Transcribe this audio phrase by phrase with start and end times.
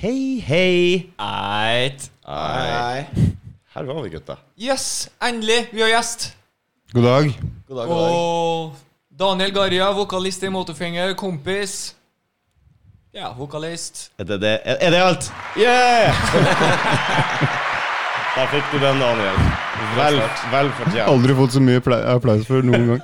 [0.00, 1.10] Hei, hei.
[1.20, 2.06] Eit.
[2.24, 3.04] Hei.
[3.74, 4.36] Her var vi, gutta.
[4.56, 5.66] Yes, endelig!
[5.72, 6.30] Vi har gjest.
[6.92, 7.26] God dag.
[7.68, 8.12] God dag, god dag.
[8.14, 8.72] Og
[9.20, 11.74] Daniel Garja, vokalist i Motorfinger, kompis.
[13.12, 14.06] Ja, vokalist.
[14.16, 14.54] Er det, det?
[14.64, 15.28] Er, er det alt?
[15.58, 16.16] Yeah!
[18.38, 19.36] Der fikk du den, Daniel.
[19.98, 20.16] Vel,
[20.54, 21.04] vel fortjent.
[21.10, 23.02] Aldri fått så mye pla- applaus før noen gang.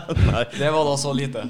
[0.56, 1.44] Det var da så lite.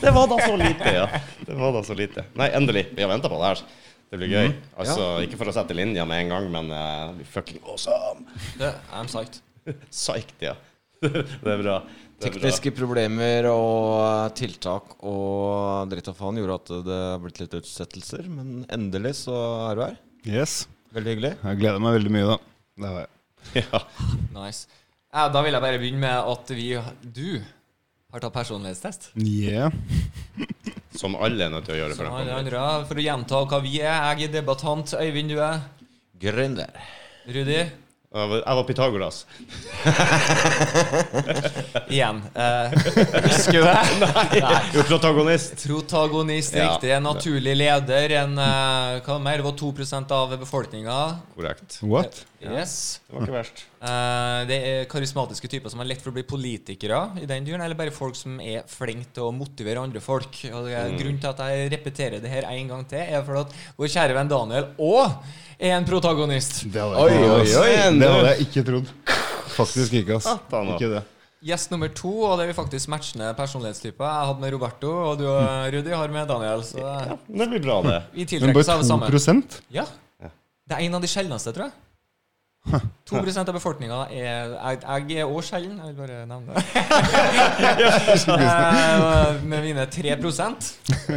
[0.00, 1.06] Det var da så lite, ja.
[1.44, 2.24] Det var da så lite.
[2.38, 2.86] Nei, endelig.
[2.96, 3.60] Vi har venta på det her.
[4.12, 4.50] Det blir gøy.
[4.76, 8.26] Altså, Ikke for å sette linja med en gang, men uh, det blir fucking awesome.
[8.60, 9.40] Det, I'm psyched.
[9.88, 10.52] Psyched, ja.
[11.00, 11.30] det er bra.
[11.40, 11.78] Det er bra.
[12.22, 18.28] Tekniske problemer og tiltak og dritt og faen gjorde at det har blitt litt utsettelser,
[18.28, 19.38] men endelig så
[19.70, 19.96] er du her.
[20.28, 20.58] Yes.
[20.92, 21.32] Veldig hyggelig.
[21.40, 22.38] Jeg gleder meg veldig mye, da.
[22.84, 23.64] Det har jeg.
[23.64, 23.82] Ja.
[24.36, 24.84] Nice.
[25.08, 26.68] Ja, da vil jeg bare begynne med at vi
[27.02, 27.40] Du
[28.12, 29.10] har tatt personlighetstest.
[29.16, 29.72] Yeah.
[30.98, 31.94] Som alle er nødt til å gjøre.
[31.96, 32.60] For Som alle andre.
[32.88, 34.00] For å gjenta hva vi er.
[34.18, 34.88] Jeg er debattant.
[35.00, 35.58] Øyvind, du er?
[36.20, 36.70] Gründer.
[37.26, 37.62] Rudi?
[38.12, 39.16] Jeg var- jeg var Pythagoras.
[41.88, 42.22] Igjen.
[42.34, 42.70] Eh,
[43.24, 43.78] husker du det?
[44.02, 44.40] Nei.
[44.44, 44.82] Nei.
[44.88, 45.54] protagonist.
[45.66, 46.66] Protagonist, Ja.
[46.74, 46.90] riktig.
[46.96, 48.12] En naturlig leder.
[48.22, 49.36] En eh, Hva mer?
[49.40, 50.98] Det var 2% av befolkninga.
[51.36, 51.78] Korrekt.
[51.82, 52.24] What?
[52.44, 53.00] Yes.
[53.08, 53.64] Det var ikke verst.
[53.82, 57.64] Eh, det er karismatiske typer som er lett for å bli politikere i den duren,
[57.64, 60.38] eller bare folk som er flinke til å motivere andre folk.
[60.52, 63.40] Og det er Grunnen til at jeg repeterer det her en gang til, er for
[63.42, 65.16] at vår kjære venn Daniel òg
[65.58, 66.62] er en protagonist.
[66.70, 67.74] Det hadde Oi, oi, oi.
[67.98, 68.94] Det hadde jeg ikke trodd.
[69.52, 70.30] Faktisk ikke, ass.
[70.76, 71.02] Ikke det.
[71.42, 74.06] Gjest nummer to, og det er vi faktisk matchende personlighetstyper.
[74.06, 76.62] Jeg hadde med Roberto, og du og Rudi har med Daniel.
[76.62, 78.02] Så Ja, det blir bra, det.
[78.14, 79.10] vi Men det bare samme.
[79.10, 79.90] 2 Ja.
[80.22, 81.74] Det er en av de sjeldneste, tror jeg.
[83.10, 84.78] 2 av befolkninga er Jeg,
[85.10, 86.62] jeg er òg sjelden, jeg vil bare nevne det.
[88.22, 90.68] Eh, Med mine 3%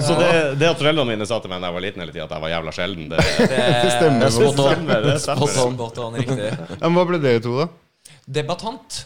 [0.02, 0.30] Så det,
[0.60, 2.44] det at foreldrene mine sa til meg da jeg var liten hele tida, at jeg
[2.46, 4.20] var jævla sjelden, det, Det stemmer.
[4.20, 4.70] Det er spot on.
[4.74, 5.06] stemmer.
[5.06, 6.20] Det stemmer.
[6.20, 6.78] Riktig.
[6.82, 7.68] Men hva ble dere to, da?
[8.26, 9.06] Debattant.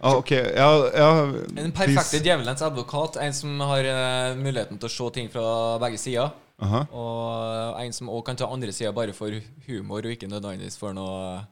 [0.00, 1.10] Ah, ok, ja, ja
[1.56, 3.16] En perfekte djevelens advokat.
[3.24, 5.46] En som har eh, muligheten til å se ting fra
[5.80, 6.34] begge sider.
[6.64, 6.84] Aha.
[6.96, 9.34] Og en som òg kan ta andre sida bare for
[9.66, 11.42] humor, og ikke nødvendigvis for noe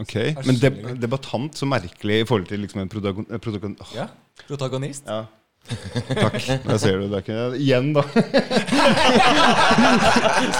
[0.00, 0.14] Ok,
[0.46, 3.26] Men deb debattant, så merkelig i forhold til liksom en protagon...
[3.42, 4.06] protagon åh, Ja,
[4.48, 5.04] protagonist.
[5.06, 5.26] ja.
[5.68, 6.38] Takk.
[6.64, 7.02] Der ser du.
[7.12, 8.00] Det er ikke Igjen, da.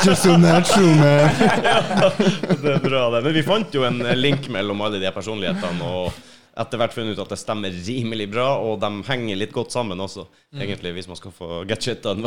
[0.04, 1.30] Just so natural, man.
[2.62, 3.22] Det er bra, det.
[3.24, 6.12] Men vi fant jo en link mellom alle de personlighetene, og
[6.58, 10.00] etter hvert funnet ut at det stemmer rimelig bra, og de henger litt godt sammen
[10.02, 10.24] også,
[10.56, 12.26] egentlig, hvis man skal få get shit done?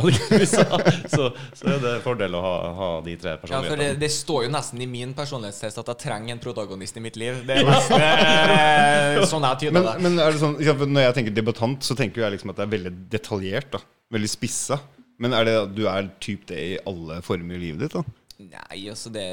[1.13, 1.25] Så,
[1.57, 3.99] så er det en fordel å ha, ha de tre Ja, for det, personlighetene.
[4.05, 7.43] det står jo nesten i min personlighetstest at jeg trenger en protagonist i mitt liv.
[7.47, 9.27] Det er nesten ja.
[9.29, 9.95] sånn jeg tyder Men, det.
[10.07, 10.57] men er det sånn,
[10.93, 13.71] når jeg tenker debattant, så tenker jeg liksom at det er veldig detaljert.
[13.75, 14.79] da Veldig spissa.
[15.21, 17.97] Men er det at du er typ det i alle former i livet ditt?
[17.99, 18.03] da
[18.43, 19.23] Nei, altså, det,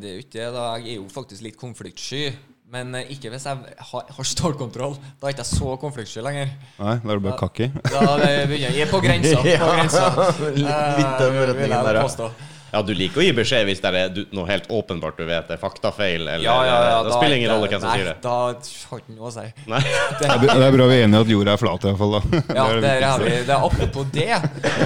[0.00, 0.46] det er jo ikke det.
[0.56, 2.22] da Jeg er jo faktisk litt konfliktsky.
[2.72, 4.96] Men eh, ikke hvis jeg har, har stålkontroll.
[5.20, 6.50] Da er ikke jeg så konfliktsky lenger.
[6.80, 7.68] Nei, da er du bare cocky.
[7.86, 9.38] Da det begynner jeg på grensa.
[9.62, 10.08] På grensa.
[10.56, 12.30] Litt av Eh, retningen der, ja.
[12.72, 15.50] Ja, du liker å gi beskjed hvis det er du, noe helt åpenbart du vet
[15.54, 18.14] er faktafeil, eller Ja, ja, ja, Det spiller ingen rolle hvem som sier det.
[18.24, 19.44] Da har ikke noe å si.
[19.70, 19.80] Nei.
[20.20, 22.12] Det er, det er bra vi er enige at jorda er flat, i hvert fall.
[22.16, 22.20] da
[22.58, 23.54] Ja, Det er det vi det.
[23.54, 24.28] er Apropos det.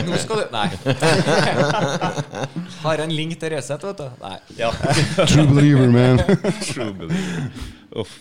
[0.06, 0.68] Nå skal du Nei.
[2.84, 4.06] Har en link til Resett, vet du.
[4.22, 4.36] Nei.
[4.60, 4.70] Ja.
[5.30, 6.20] True believer, man.
[6.64, 7.52] True believer.
[8.00, 8.16] Uff.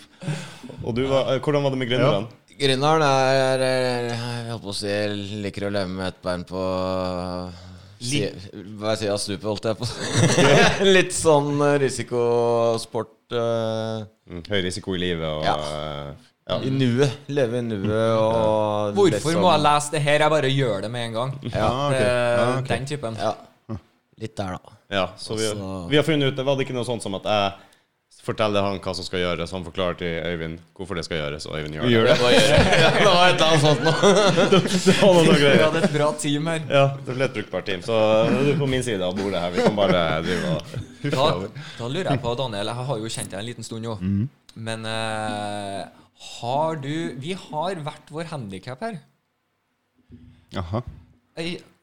[0.84, 2.28] Og du, hvordan var det med gründerne?
[2.60, 4.96] Gründeren er Jeg holdt på å si
[5.46, 6.64] liker å leve med et bein på
[8.00, 8.22] si,
[8.80, 10.86] Hver side av stupet, holdt jeg på å si.
[10.98, 15.54] Litt sånn eh, risikosport Uh, Mm, Høy risiko i livet og Ja.
[15.58, 16.08] eh,
[16.50, 16.56] ja.
[16.66, 17.12] i nuet.
[17.30, 20.20] Leve i nuet og Hvorfor sånn- må jeg lese det her?
[20.24, 21.32] Jeg bare gjør det med en gang.
[21.54, 22.02] Ja, okay.
[22.02, 22.62] Ja, Ah.
[22.72, 23.18] Den typen.
[23.22, 23.36] ja.
[24.20, 24.74] Litt der, da.
[24.90, 25.46] Ja, så vi,
[25.94, 27.54] vi har funnet ut Det var det ikke noe sånt som at jeg
[28.30, 31.58] forteller han hva som skal gjøres, han forklarer til Øyvind hvorfor det skal gjøres, og
[31.58, 31.92] Øyvind gjør det.
[31.94, 32.16] Gjør det.
[32.84, 36.68] Ja, det var et eller annet sånt noe Vi hadde et bra team her.
[36.70, 37.84] Ja, det ble et brukbart team.
[37.86, 37.96] Så
[38.30, 39.56] du er på min side av bordet her.
[39.56, 41.26] Vi kan bare drive og Da,
[41.80, 43.98] da lurer jeg på, Daniel, jeg har jo kjent deg en liten stund nå.
[44.02, 44.24] Mm.
[44.70, 45.84] Men uh,
[46.40, 46.94] har du
[47.24, 49.00] Vi har hvert vår handikap her.
[50.56, 50.82] Jaha.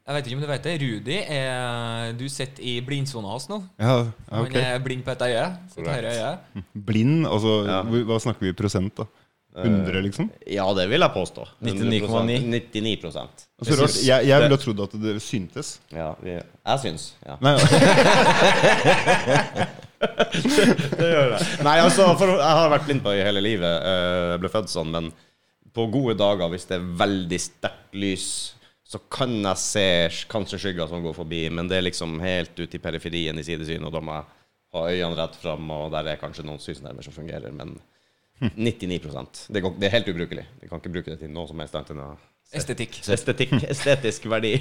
[0.06, 0.74] Jeg, vet ikke om du vet det.
[0.82, 3.56] Rudi er Du sitter i blindsona hans nå.
[3.82, 3.96] Ja,
[4.30, 5.46] ok Han er blind på et øye.
[5.82, 6.28] Øye.
[6.86, 7.80] Blind, altså Ja.
[7.82, 9.04] hva snakker vi i prosent, da?
[9.56, 10.26] 100, liksom?
[10.52, 11.46] Ja, det vil jeg påstå.
[11.64, 12.42] 99,9.
[12.44, 13.00] 99
[13.64, 13.96] Så rart.
[14.04, 15.78] Jeg, jeg ville trodd at det syntes.
[15.96, 17.06] Ja, vi, jeg syns.
[17.24, 17.38] Ja.
[17.40, 17.54] Nei,
[19.96, 21.46] Det gjør jeg.
[21.64, 23.64] Nei, altså, for jeg har vært blind på i hele livet.
[23.80, 25.08] eh, Jeg ble født sånn, men
[25.76, 28.26] på gode dager, hvis det er veldig sterkt lys,
[28.86, 29.86] så kan jeg se
[30.30, 33.82] kanskje skygger som går forbi, men det er liksom helt ute i periferien i sidesyn,
[33.86, 34.28] og da må jeg
[34.76, 37.74] ha øynene rett fram, og der er kanskje noen synsnerver som fungerer, men
[38.54, 40.46] 99 det, går, det er helt ubrukelig.
[40.60, 42.14] Vi kan ikke bruke det til noe som helst annet enn å
[42.54, 43.00] Estetikk.
[43.10, 44.52] Estetikk, estetisk verdi.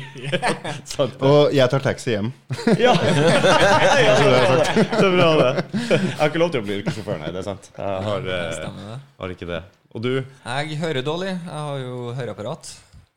[0.89, 1.19] Sant.
[1.29, 2.31] Og jeg tar taxi hjem.
[2.81, 2.95] Ja!
[2.97, 4.85] er bra, det.
[4.89, 5.51] det bra, det.
[5.85, 7.29] Jeg har ikke lov til å bli yrkessjåfør, nei.
[7.35, 7.69] Det er sant.
[7.77, 8.97] Jeg har, eh, Stemmer det.
[9.21, 9.61] har ikke det.
[9.93, 10.11] Og du?
[10.17, 11.35] Jeg hører dårlig.
[11.35, 12.73] Jeg har jo høreapparat.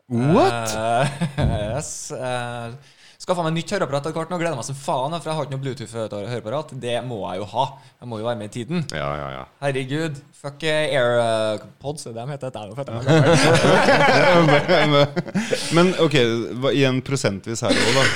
[0.08, 0.72] What?
[0.72, 1.06] Uh,
[1.76, 2.10] yes.
[2.10, 2.72] Uh,
[3.18, 4.30] Skaffa meg nytt høreapparat etter hvert.
[4.32, 6.70] Nå gleder jeg meg som faen, for jeg har ikke noe Bluetooth-høreapparat.
[6.80, 7.64] Det må jeg jo ha.
[7.98, 8.84] Jeg må jo være med i tiden.
[8.94, 9.42] Ja, ja, ja.
[9.60, 10.20] Herregud.
[10.38, 12.54] Fuck eh, AirPods, det er de heter.
[12.54, 12.62] Det
[14.78, 15.02] er jo.
[15.76, 18.06] Men ok, igjen i en prosentvis her òg, da.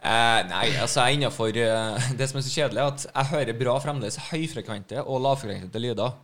[0.00, 3.30] Eh, nei, altså jeg er innafor eh, Det som er så kjedelig, er at jeg
[3.32, 6.14] hører bra fremdeles høyfrekvente og lavfrekvente lyder.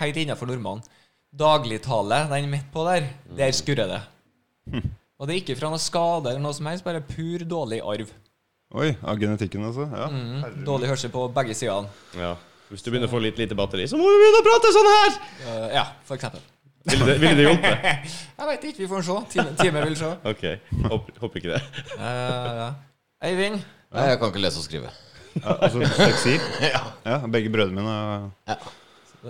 [0.00, 0.82] Helt innenfor normalen.
[1.30, 4.02] Dagligtale, den midt på der, der skurrer det.
[5.16, 8.10] Og det er ikke fra noe skade eller noe som helst, bare pur dårlig arv.
[8.76, 9.86] Oi, av genetikken, altså.
[9.88, 10.08] Ja.
[10.10, 11.88] Mm, dårlig hørsel på begge sidene.
[12.18, 12.34] ja.
[12.66, 14.88] Hvis du begynner å få litt lite batteri, så må vi begynne å prate sånn
[14.90, 15.12] her!
[15.46, 16.40] Uh, ja, for eksempel.
[16.90, 17.84] Ville det, vil det hjulpet?
[18.40, 19.18] Jeg veit ikke, vi får se.
[19.36, 20.08] Time, time vil se.
[20.32, 20.42] OK.
[20.90, 21.60] Håper, håper ikke det.
[22.00, 22.74] uh.
[23.22, 23.62] Eivind?
[23.94, 24.90] Nei, jeg kan ikke lese og skrive.
[25.36, 26.34] Ja, altså dysleksi.
[27.06, 27.94] Ja, begge brødrene mine
[28.50, 28.66] er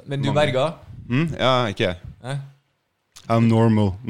[0.08, 0.64] Men du berga?
[1.04, 2.12] mm, Ja, ikke jeg.
[2.24, 2.40] Eh?
[3.28, 3.96] I'm normal.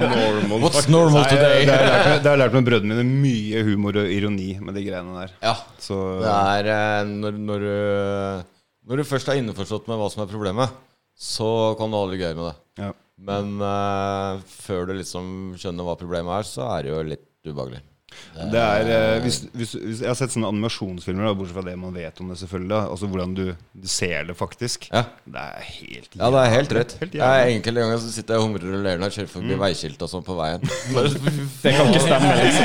[0.00, 0.60] Normal.
[0.60, 1.64] What's normal Nei, today?
[1.64, 3.20] det har jeg lært med- det har jeg lært med brødrene mine.
[3.22, 5.30] Mye humor og ironi med de greiene der.
[5.42, 5.54] Ja.
[5.80, 7.74] Så Det er eh, når, når, du,
[8.90, 10.68] når du først er innforstått med hva som er problemet,
[11.16, 12.56] så kan du ha det gøy med det.
[12.84, 12.92] ja.
[13.20, 17.82] Men uh, før du liksom skjønner hva problemet er, så er det jo litt ubehagelig.
[18.52, 21.74] Det er, eh, hvis, hvis, hvis Jeg har sett sånne animasjonsfilmer, da, bortsett fra det
[21.80, 22.70] man vet om det, selvfølgelig.
[22.72, 22.80] Da.
[22.94, 23.44] Altså hvordan du,
[23.74, 24.78] du ser det faktisk.
[24.92, 25.02] Ja.
[25.26, 26.92] Det er helt Ja, det er helt rødt.
[27.02, 29.54] Helt Jeg enkelte ganger så sitter jeg og humrer og ler når jeg kjører forbi
[29.64, 30.60] veiskilt og sånn på veien.
[31.64, 32.30] Det kan ikke stemme.
[32.40, 32.64] Liksom.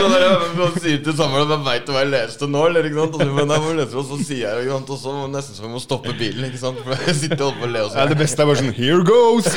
[0.00, 0.14] Sånn
[0.60, 3.14] Man sier til samboeren at 'Veit du hva jeg leste nå?' Eller, ikke sant?
[3.16, 4.90] Og så, men jeg må lese, og så sier jeg ikke sant?
[4.94, 6.42] Og så nesten så vi må stoppe bilen.
[6.48, 6.78] Ikke sant?
[6.84, 8.76] For jeg sitter oppe og ler på å le ja, Det beste er bare sånn
[8.76, 9.48] Here goes!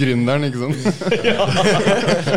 [0.00, 0.76] Gründeren, ikke sant?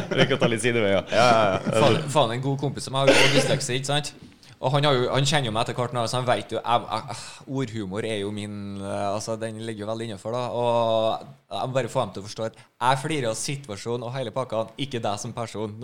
[0.09, 1.05] Rekker å ta litt sideveier.
[1.09, 4.13] Faen, faen en god kompis som har dysleksi, ikke sant?
[4.59, 6.87] Og han, har jo, han kjenner jo meg etter hvert så han vet jo jeg,
[6.91, 7.19] jeg,
[7.61, 10.41] Ordhumor er jo min eh, Altså, den ligger jo veldig innenfor, da.
[10.51, 14.11] Og jeg må bare få dem til å forstå at jeg flirer av situasjonen og
[14.17, 15.77] hele pakka, ikke deg som person.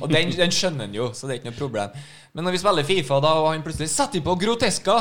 [0.00, 1.94] Og den, den skjønner han jo, så det er ikke noe problem.
[2.34, 4.98] Men når vi spiller Fifa, da, og han plutselig setter på Groteska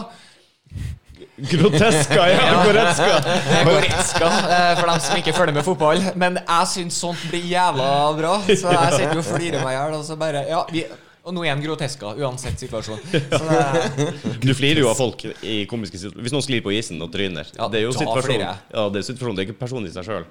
[1.50, 2.64] Groteska, ja.
[2.66, 3.22] Goretzka.
[3.66, 6.04] Goretzka, eh, for dem som ikke følger med fotball.
[6.16, 8.36] Men jeg syns sånt blir jævla bra.
[8.48, 9.96] Så jeg sitter jo og flirer meg i hjel.
[10.00, 10.86] Og så bare Ja, vi
[11.22, 12.98] og nå er han groteska, uansett situasjon.
[13.04, 14.06] Så det,
[14.42, 16.26] Du flirer jo av folk i komiske situasjoner.
[16.26, 17.46] Hvis noen sklir på isen og tryner.
[17.60, 18.42] Ja, det er jo situasjonen.
[18.42, 18.74] situasjon.
[18.74, 19.36] Ja, det er situasjon.
[19.38, 20.26] Det er ikke personlig i seg sjøl.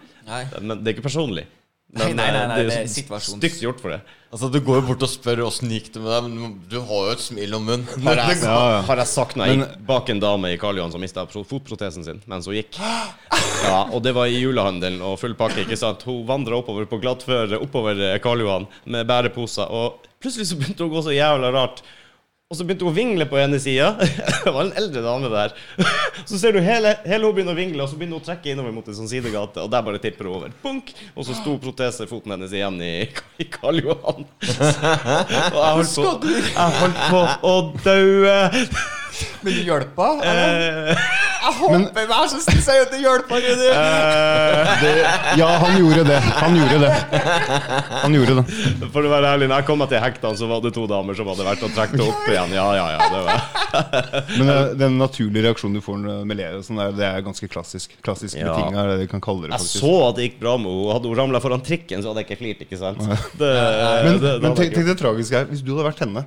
[0.59, 1.47] Men det er ikke personlig.
[1.91, 4.01] Nei, nei, nei, nei, eh, det er jo situasjons- stygt gjort for det.
[4.31, 7.01] Altså, du går jo bort og spør åssen gikk det med deg, men du har
[7.09, 8.05] jo et smil om munnen.
[8.07, 8.81] Har jeg, Ja, ja.
[8.87, 12.07] har jeg sagt når jeg gikk bak en dame i Karl Johan som mista fotprotesen
[12.07, 12.79] sin mens hun gikk?
[12.79, 15.65] Ja, og det var i julehandelen og full pakke.
[15.65, 16.05] ikke sant?
[16.07, 20.85] Hun vandra oppover på glattføre oppover eh, Karl Johan med bæreposer, og plutselig så begynte
[20.87, 21.83] hun å gå så jævla rart.
[22.51, 23.93] Og så begynte hun å vingle på ene sida.
[24.43, 25.53] Det var en eldre dame der.
[26.27, 28.51] Så ser du hele, hele hun begynner å vingle, og så begynner hun å trekke
[28.51, 30.53] innover mot en sånn sidegate, og der bare tipper hun over.
[30.65, 30.91] Bunk!
[31.15, 32.93] Og så sto protesefoten hennes igjen i,
[33.39, 34.27] i Karl Johan.
[35.55, 37.55] Og jeg holdt på, jeg holdt på å
[37.87, 38.39] daue.
[39.47, 40.15] Men du hjelpa?
[40.21, 41.30] eller?
[41.51, 43.43] Jeg håper vær så snill si at det hjelper!
[43.45, 43.57] henne!
[43.61, 44.87] du.
[44.91, 46.19] eh, Ja, han gjorde det.
[46.41, 46.93] Han gjorde det.
[48.05, 48.45] Han gjorde det.
[48.95, 51.19] For å være ærlig, når jeg kom meg til hektene, så var det to damer
[51.19, 52.55] som hadde vært og trukket opp igjen.
[52.57, 56.81] Ja, ja, ja, det var Men uh, den naturlige reaksjonen du får med og sånn
[56.81, 57.95] der, det er ganske klassisk.
[58.07, 58.55] Klassisk Ja.
[58.55, 59.53] betinget er det vi kan kalle det.
[59.59, 60.95] Jeg så at det gikk bra med henne.
[60.95, 63.03] Hadde hun ramla foran trikken, så hadde jeg ikke flirt, ikke sant?
[63.41, 63.51] Det,
[64.07, 65.49] Men, det, det men tenk, tenk det tragiske her.
[65.51, 66.25] Hvis du hadde vært henne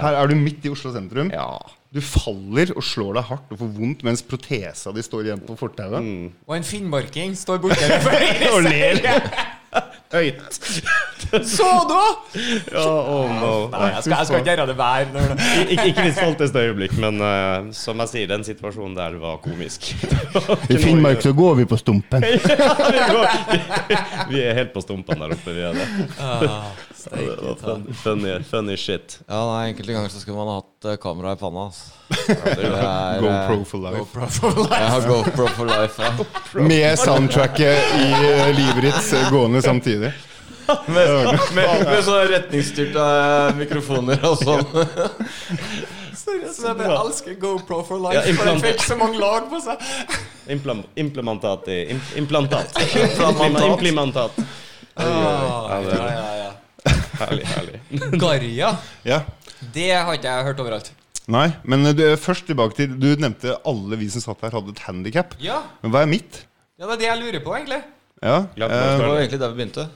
[0.00, 1.30] Her er du midt i Oslo sentrum.
[1.34, 1.50] Ja.
[1.92, 5.56] Du faller og slår deg hardt og får vondt mens protesa di står igjen på
[5.60, 6.00] fortauet.
[6.00, 6.30] Mm.
[6.48, 7.84] Og en finnmarking står borte
[8.54, 9.02] Og ler.
[10.12, 10.56] Høyt.
[11.48, 12.00] Så du?
[12.74, 13.52] Ja, oh no.
[13.72, 16.64] Nei, jeg skal, jeg skal ikke gjøre det hver når det Ikke, ikke mitt stolteste
[16.66, 19.88] øyeblikk, men uh, som jeg sier, den situasjonen der var komisk.
[20.72, 22.24] I Finnmark så går vi på stumpen.
[22.24, 25.56] vi, går- vi er helt på stumpen der oppe.
[25.56, 25.88] Vi er det.
[27.12, 29.18] Ah, Det var fun- funny, funny shit.
[29.28, 31.64] Ja, nei, Enkelte ganger så skulle man ha hatt eh, kamera i panna.
[31.70, 31.90] Altså.
[32.32, 33.98] Er, eh, GoPro for life.
[33.98, 34.82] GoPro for life.
[34.82, 36.02] Jeg GoPro for life.
[36.02, 36.62] Ja.
[36.72, 40.12] Med soundtracket i eh, livet ditt gående samtidig.
[40.86, 41.08] Med,
[41.54, 43.02] med, med sånne retningsstyrte
[43.58, 44.62] mikrofoner og sånn.
[46.14, 48.14] Seriøst, jeg elsker GoPro for life.
[48.14, 49.82] Ja, for jeg fikk så mange lag på seg.
[50.54, 52.78] Implam, implementat i im, Implantat.
[53.66, 54.38] Implementat.
[54.94, 56.50] Ah, det- ja, ja, ja.
[57.28, 57.80] Herlig, herlig.
[58.22, 58.72] Garja,
[59.08, 59.20] Ja.
[59.74, 60.92] det har ikke jeg hørt overalt.
[61.30, 64.80] Nei, men du, først tilbake til Du nevnte alle vi som satt her, hadde et
[64.88, 65.36] handikap.
[65.40, 66.44] Ja, Men hva er mitt?
[66.78, 67.82] ja, det er det jeg lurer på, egentlig.
[68.22, 69.88] Ja, å eh, Det var egentlig der vi begynte.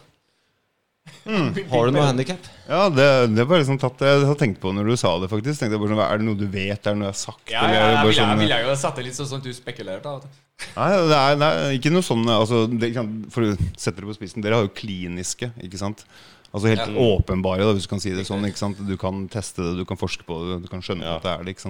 [1.26, 2.47] Har du noe handikap?
[2.66, 3.04] ja det,
[3.35, 5.59] det er bare liksom tatt Jeg har tenkt på når du sa det, faktisk.
[5.61, 6.78] Tenkte jeg bare sånn, Er det noe du vet?
[6.87, 7.45] Er det noe jeg har sagt?
[7.52, 10.02] Ja, ja, jeg ville sånn- jeg jo satt det litt sånn som du spekulerte.
[10.02, 10.42] da, vet du.
[10.76, 12.90] Nei, det er, det er ikke noe sånn altså, det,
[13.35, 16.06] For å sette det på spissen, dere har jo kliniske, ikke sant?
[16.54, 16.94] Altså helt Ja.
[17.18, 18.46] åpenbare, da, hvis du kan si det sånn.
[18.86, 21.16] Du kan teste det, du kan forske på det, du kan skjønne Ja.
[21.16, 21.64] at det er det.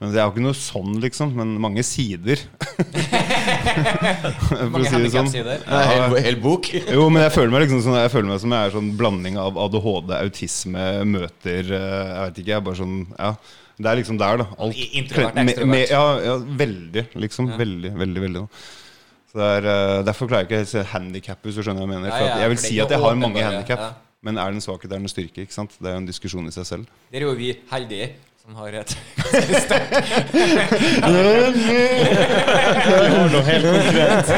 [0.00, 1.34] Men det er jo ikke noe sånn, liksom.
[1.36, 2.36] Men mange sider.
[4.48, 5.30] For å Mange si det sånn.
[5.36, 6.68] er hel, hel bok.
[6.96, 9.36] Jo, men jeg føler meg liksom sånn Jeg føler meg som jeg er sånn blanding
[9.40, 13.32] av ADHD, autisme, møter eh, Jeg vet ikke, jeg er bare sånn Ja.
[13.82, 14.46] Det er liksom der, da.
[14.62, 15.90] Alt, I- introvert, ekstrovert.
[15.90, 17.04] Ja, ja, veldig.
[17.18, 17.48] Liksom.
[17.58, 18.42] Veldig, veldig, veldig.
[18.44, 18.62] Da.
[19.32, 21.88] Så det er, eh, Derfor klarer jeg ikke å se handikap, hvis du skjønner hva
[21.88, 22.12] jeg mener.
[22.12, 23.86] Ja, jeg vil si at jeg har mange handikap.
[24.22, 25.42] Men er det en svakhet, er det en styrke?
[25.46, 25.72] ikke sant?
[25.82, 26.86] Det er jo en diskusjon i seg selv.
[27.10, 28.12] Der er jo vi heldige
[28.42, 28.90] som har et
[32.82, 34.30] har noe helt konkret.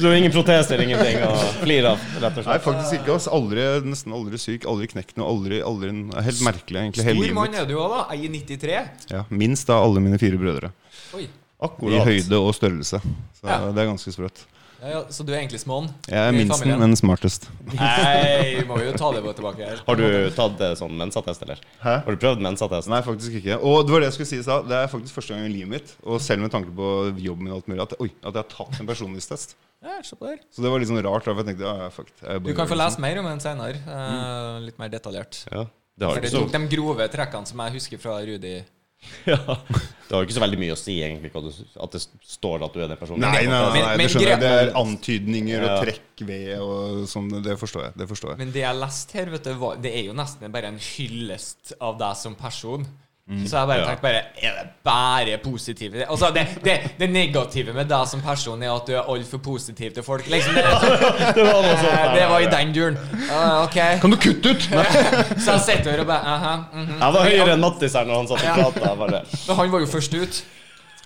[0.00, 1.30] Så ingen proteser, ingenting å
[1.62, 2.50] flire av, rett og slett?
[2.50, 3.16] Nei, faktisk ikke.
[3.16, 3.28] ass.
[3.32, 5.28] Aldri, nesten aldri syk, aldri knekt noe.
[5.32, 5.92] Aldri, aldri
[6.28, 7.06] Helt merkelig, egentlig.
[7.08, 8.02] Hele Stor mann er du òg, da.
[8.16, 8.80] Jeg er 93.
[9.14, 10.72] Ja, minst av alle mine fire brødre.
[11.16, 11.24] Oi.
[11.28, 11.30] I
[11.62, 12.08] Akkurat.
[12.08, 12.98] høyde og størrelse.
[13.38, 13.60] Så Ja.
[13.70, 14.44] det er ganske sprøtt.
[14.82, 15.84] Ja, ja, så du er egentlig småen?
[16.10, 16.80] Jeg er minsten, familien?
[16.82, 17.44] men smartest.
[17.70, 19.82] Nei, må jo ta det tilbake her.
[19.86, 21.60] Har du tatt sånn mensattest, eller?
[21.84, 21.92] Hæ?
[22.02, 22.90] Har du prøvd mensattest?
[22.90, 23.60] Nei, faktisk ikke.
[23.62, 24.66] Og det var det jeg skulle si i stad.
[24.66, 27.54] Det er faktisk første gang i livet mitt, og selv med tanke på jobben min
[27.54, 29.54] og alt mulig, at, oi, at jeg har tatt en personlighetstest.
[29.86, 30.18] Ja, se.
[30.18, 31.30] Så det var litt sånn rart.
[31.30, 32.10] For jeg tenkte, ja, ja, fuck.
[32.18, 33.78] Jeg Du kan få lese mer om den senere.
[33.86, 35.44] eh, litt mer detaljert.
[35.46, 35.68] Ja.
[35.94, 38.56] Det har For det tok de grove trekkene som jeg husker fra Rudi.
[39.32, 39.36] ja.
[39.38, 41.50] det har jo ikke så veldig mye å si, egentlig, du,
[41.84, 43.22] at det står at du er den personen.
[43.24, 44.40] Nei, nei, nei, Men- nei det skjønner jeg.
[44.42, 45.70] Det er antydninger Ja.
[45.76, 47.30] og trekk ved og sånn.
[47.44, 47.96] Det forstår jeg.
[48.02, 48.42] Det forstår jeg.
[48.44, 51.98] Men det jeg leste her, vet du, det er jo nesten bare en hyllest av
[52.02, 52.86] deg som person.
[53.32, 53.46] Mm.
[53.48, 53.84] Så jeg bare Ja.
[53.86, 58.62] tenkte bare Er det bare positive Altså, det, det, det negative med deg som person
[58.62, 60.26] er at du er altfor positiv til folk.
[60.28, 60.64] Liksom, det,
[61.38, 61.94] Det var noe sånt.
[61.96, 62.98] Eh, det var i den duren.
[63.30, 63.98] Uh, okay.
[64.02, 64.68] Kan du kutte ut?!
[64.74, 64.84] Nei.
[65.44, 66.98] Så jeg sitter her og bare aha, mhm.
[67.00, 69.24] Jeg var høyere enn Mattis her når han satt og prata.
[69.48, 70.42] Men han var jo først ut.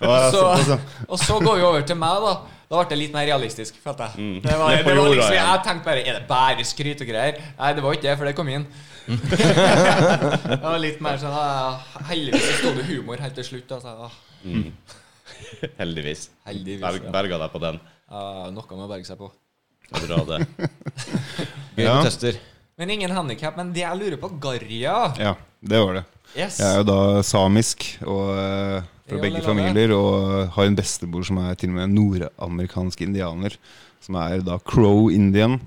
[0.01, 2.35] Ja, Så, og så går vi over til meg, da.
[2.67, 4.41] Da ble det litt mer realistisk, følte jeg.
[4.43, 7.37] Det var, det var liksom, jeg tenkte bare Er det bare skryt og greier?
[7.59, 8.65] Nei, det var ikke det, for det kom inn.
[9.07, 11.77] det var litt mer sånn ah,
[12.09, 13.71] Heldigvis sto det humor helt til slutt.
[13.77, 14.09] Altså.
[14.43, 14.65] Mm.
[15.81, 16.27] Heldigvis.
[16.47, 16.83] heldigvis.
[16.83, 17.13] Berg, Ja.
[17.15, 17.79] berga deg på den.
[18.11, 19.31] Ja, noe med å berge seg på.
[19.87, 20.69] Det er bra, det.
[21.79, 21.95] Gøy Ja.
[22.03, 22.39] tester.
[22.77, 23.55] Men ingen handikap.
[23.57, 25.33] Men det jeg lurer på Garja Ja,
[25.63, 26.05] det var det.
[26.35, 26.59] Yes.
[26.59, 29.93] Jeg er jo da samisk og eh, fra begge familier.
[29.95, 33.57] Og har en bestemor som er til og med nordamerikansk indianer.
[34.03, 35.59] Som er da crow indian.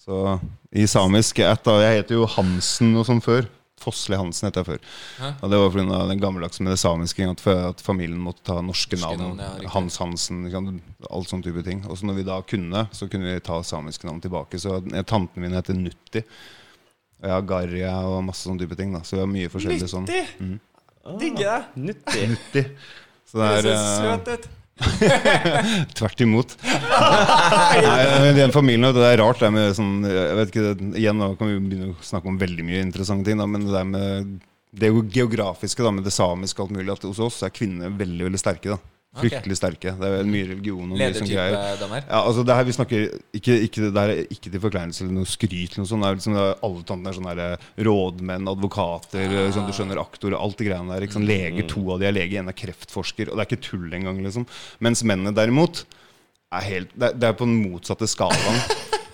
[0.00, 0.38] Så
[0.76, 3.48] i samisk at Jeg heter jo Hansen og sånn før.
[3.76, 4.78] Fossli Hansen het jeg før.
[5.20, 5.28] Hæ?
[5.44, 5.98] Og Det var pga.
[6.08, 7.26] den gammeldagse med det samiske.
[7.28, 9.36] At, at familien måtte ta norske, Norske navn.
[9.36, 9.68] navn, ja.
[9.74, 10.46] Hans Hansen,
[11.10, 11.84] alt sånn type ting.
[11.86, 14.58] Og så når vi da kunne, så kunne vi ta samiske navn tilbake.
[14.58, 16.22] Så tanten min heter Nutti.
[17.20, 18.92] Og jeg har Garja og masse sånne type ting.
[18.96, 20.08] da Så vi har mye forskjellig sånn.
[21.06, 21.20] Nyttig!
[21.22, 21.82] Digger det.
[21.88, 22.28] Nuttig.
[22.34, 22.64] Nuttig.
[23.26, 24.48] Så Det det ser er eh, søt ut.
[25.96, 26.50] tvert imot.
[26.66, 31.48] Nei, den familien, det er rart det med sånn Jeg vet ikke, Igjen nå kan
[31.48, 34.34] vi begynne å snakke om veldig mye interessante ting, da, men det der med
[34.76, 38.28] det geografiske, da, med det samiske og alt mulig, at hos oss er kvinner veldig
[38.28, 38.76] veldig sterke.
[38.76, 39.92] da Fryktelig sterke.
[40.00, 42.04] Det er mye religion og mye sånne greier.
[42.08, 43.04] Ja, altså det her vi snakker
[43.38, 45.52] ikke, ikke, Det er ikke til forkleinelse eller noe skryt.
[45.76, 46.02] eller noe sånt.
[46.02, 49.50] Det er liksom, det er, alle tantene er sånne der, eh, rådmenn, advokater, Ah.
[49.52, 51.06] sånn, du skjønner, aktorer, alt det greiene der.
[51.06, 51.26] Ikke sant?
[51.26, 53.30] Leger, to av de er lege, en er kreftforsker.
[53.30, 54.46] Og det er ikke tull engang, liksom.
[54.80, 55.84] Mens mennene derimot
[56.54, 58.60] er helt Det det er på den motsatte skalaen.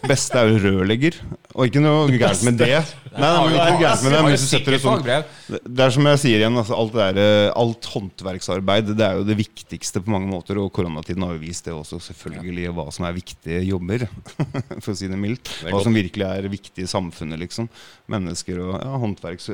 [0.03, 1.15] Beste er jo rørlegger.
[1.55, 2.81] Og ikke noe gærent med det.
[3.12, 4.23] Nei, nei, men ikke noe gærent med det.
[4.25, 5.19] Men hvis du setter det sånn det
[5.62, 9.27] det er som jeg sier igjen, altså, alt, der, eh, alt håndverksarbeid det er jo
[9.29, 10.59] det viktigste på mange måter.
[10.59, 14.09] Og koronatiden har jo vist det også, selvfølgelig, hva som er viktige jobber.
[14.83, 15.55] For å si det mildt.
[15.69, 17.71] Hva som virkelig er viktig i samfunnet, liksom.
[18.11, 19.47] Mennesker og ja, håndverk.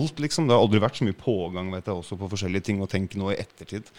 [0.00, 0.48] Alt, liksom.
[0.48, 2.80] Det har aldri vært så mye pågang vet jeg, også på forskjellige ting.
[2.80, 3.92] Og tenk nå i ettertid.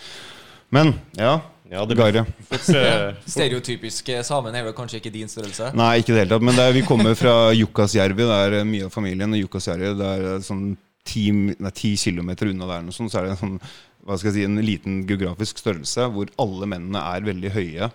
[0.72, 1.40] Men ja,
[1.72, 5.70] Ja, det blir Fort, eh, Stereotypisk eh, samen er vel kanskje ikke din størrelse?
[5.78, 6.44] Nei, ikke i det hele tatt.
[6.44, 8.26] Men det er, vi kommer fra Jukkasjärvi.
[8.28, 9.32] Det er eh, mye av familien.
[9.32, 10.66] Og Jukkasjärvi det er eh, sånn
[11.08, 13.56] ti, nei, ti kilometer unna der, noe sånt, så er det en sånn,
[14.04, 17.92] hva skal jeg si, en liten geografisk størrelse hvor alle mennene er veldig høye.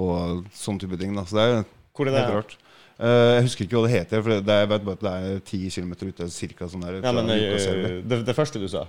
[0.00, 1.12] Og sånn type ting.
[1.18, 1.26] Da.
[1.28, 2.24] Så det er Hvor er det?
[2.24, 2.56] helt rart.
[3.02, 5.12] Uh, jeg husker ikke hva det heter, for det er, jeg vet bare at det
[5.36, 6.32] er ti kilometer ute.
[6.32, 8.86] Cirka sånn der, Ja, men det, det første du sa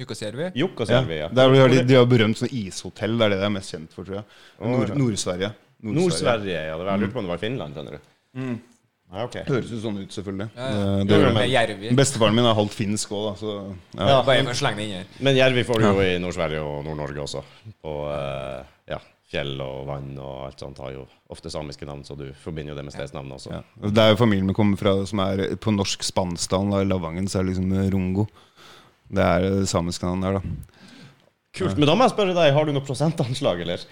[0.00, 0.50] Jukkasjärvi?
[0.58, 1.28] Jukkasjärvi, ja.
[1.30, 3.14] Der har de, de har berømt sånn ishotell.
[3.20, 4.24] Det er det de er mest kjent for, tror jeg.
[4.58, 4.98] Nord-Sverige.
[4.98, 5.50] Nord-Sverige.
[5.84, 6.78] Nord-Sverige, ja.
[6.78, 8.08] Det var, jeg lurte på om det var Finland, skjønner du.
[9.14, 9.44] Ja, okay.
[9.46, 10.48] Høres jo sånn ut, selvfølgelig.
[10.56, 10.68] Ja,
[11.06, 11.64] Det, ja.
[11.68, 11.96] det, med det.
[11.98, 13.34] Bestefaren min er halvt finsk òg, da.
[13.38, 14.08] Så ja.
[14.10, 14.20] Ja.
[14.26, 15.10] Bare for å slenge det inn her.
[15.28, 17.44] Men Jervi får du jo i Nord-Sverige og Nord-Norge også.
[17.86, 18.98] Og eh, ja,
[19.30, 22.80] fjell og vann og alt sånt har jo ofte samiske navn, så du forbinder jo
[22.80, 23.52] det med stedsnavn også.
[23.54, 23.62] Ja.
[23.86, 27.30] Det er jo familien min kommer fra, som er på norsk Spansdalen, da, i Lavangen,
[27.30, 28.26] så er det liksom Rongo.
[29.10, 30.74] Det er det samiske navnet der, da.
[31.54, 31.78] Kult.
[31.78, 33.82] Men da må jeg spørre deg, har du noe prosentanslag, eller?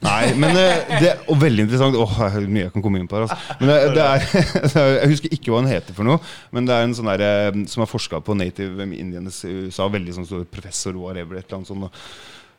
[0.00, 1.98] Nei, men eh, det er veldig interessant.
[2.00, 3.26] Åh, er mye jeg kan komme inn på her.
[3.26, 3.56] Altså.
[3.60, 6.16] Men det, det, er, Jeg husker ikke hva han heter for noe,
[6.56, 9.90] men det er en sånn der, eh, som har forska på native indianes i USA.
[9.92, 12.00] Veldig sånn professor whatever, et eller annet sånt.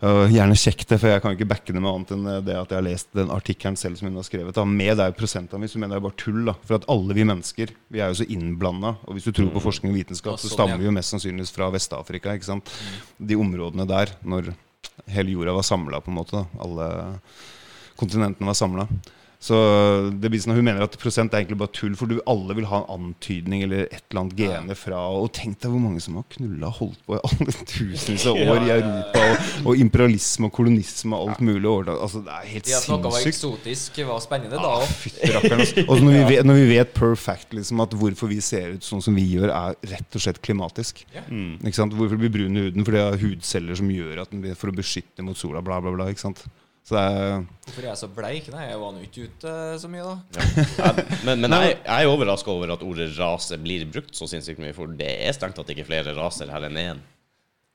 [0.05, 2.57] Øh, gjerne sjekk det, for jeg kan ikke backe det med annet enn eh, det
[2.57, 4.57] at jeg har lest den artikkelen selv som hun har skrevet.
[4.57, 4.65] Da.
[4.65, 6.41] Med det er prosentavvis, så mener jeg bare tull.
[6.49, 8.95] da For at alle vi mennesker, vi er jo så innblanda.
[9.05, 11.55] Og hvis du tror på forskning og vitenskap, så sånn, stammer vi jo mest sannsynligvis
[11.55, 12.35] fra Vest-Afrika.
[12.35, 12.75] ikke sant
[13.17, 14.53] De områdene der, når
[15.11, 16.43] hele jorda var samla, på en måte.
[16.43, 16.91] da Alle
[17.99, 18.87] kontinentene var samla.
[19.41, 19.57] Så
[20.21, 22.53] det blir sånn at Hun mener at prosent er egentlig bare tull, for du alle
[22.53, 26.03] vil ha en antydning eller et eller annet gene fra Og tenk deg hvor mange
[26.03, 29.23] som har knulla og holdt på i alle tusenvis av år i Europa.
[29.31, 31.65] Og, og imperialisme og kolonisme og alt mulig.
[31.95, 34.93] Altså, det er helt Det at noe var eksotisk, var spennende da Ah, òg.
[35.01, 35.87] fytti altså.
[35.87, 37.17] Og når vi vet, når vi vet per
[37.57, 41.01] liksom, at hvorfor vi ser ut sånn som vi gjør, er rett og slett klimatisk.
[41.17, 41.97] Ikke sant?
[41.97, 42.85] Hvorfor blir brun i huden?
[42.85, 45.65] Fordi det er hudceller som gjør at den blir for å beskytte mot sola.
[45.65, 46.11] Bla, bla, bla.
[46.13, 46.45] Ikke sant?
[46.87, 48.47] Så det er Hvorfor er jeg så bleik?
[48.51, 50.45] Nei, jeg var nå ikke ute så mye, da.
[50.81, 50.93] Ja.
[51.27, 54.73] Men, men jeg, jeg er overraska over at ordet rase blir brukt så sinnssykt mye,
[54.75, 57.05] for det er strengt tatt ikke flere raser her enn én.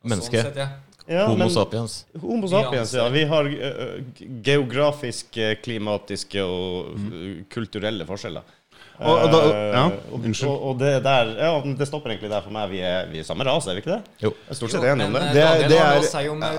[0.07, 0.43] Menneske.
[0.43, 0.69] Sånn sett, ja.
[1.07, 2.01] Ja, Homo men- sapiens.
[2.19, 3.07] Homo sapiens, ja.
[3.15, 7.45] Vi har uh, geografiske, klimatiske og mm.
[7.53, 8.56] kulturelle forskjeller.
[9.01, 10.49] Og- og da- Eh, ja, og, unnskyld.
[10.49, 12.71] og, og det der Ja, det stopper egentlig der for meg.
[12.71, 14.03] Vi er, vi er samme ras, er vi ikke det?
[14.23, 14.31] Jo.
[14.31, 15.23] Jeg er stort sett enig om det.
[15.23, 16.01] eh, Det- det er-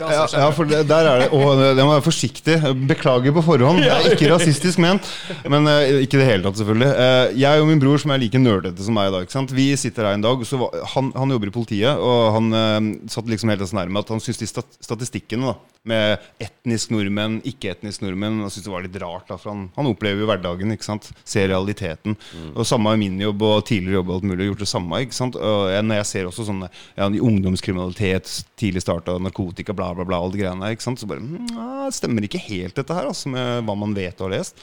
[0.09, 2.61] ja, ja, for det, der er det Og det må være forsiktig.
[2.87, 3.79] Beklager på forhånd.
[3.81, 5.01] Det er ikke rasistisk ment.
[5.49, 6.91] Men eh, ikke i det hele tatt, selvfølgelig.
[6.95, 9.51] Eh, jeg og min bror, som er like nerdete som meg i dag, ikke sant?
[9.51, 10.37] vi sitter her en dag.
[10.45, 10.57] Så
[10.93, 14.45] han, han jobber i politiet, og han satt liksom helt nærme at han syntes de
[14.47, 15.55] stat statistikkene da,
[15.87, 19.27] med etnisk nordmenn, ikke-etnisk nordmenn, han syntes det var litt rart.
[19.27, 21.11] Da, for han, han opplever jo hverdagen, ikke sant?
[21.25, 22.15] ser realiteten.
[22.53, 25.01] Og Samme i min jobb og tidligere jobb, alt mulig, gjort det samme.
[25.03, 25.37] ikke sant?
[25.39, 30.19] Og jeg, når jeg ser også sånne ja, ungdomskriminalitet, tidlig start narkotika, bla, bla, bla,
[30.21, 31.01] alle de greiene ikke sant?
[31.01, 34.29] så bare mm, ja, Stemmer ikke helt dette her, altså, med hva man vet og
[34.29, 34.61] har lest.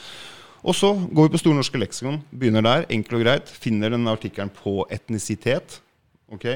[0.65, 3.51] Og så går vi på Store norske leksikon, begynner der, enkelt og greit.
[3.65, 5.79] Finner den artikkelen på etnisitet.
[6.33, 6.47] ok?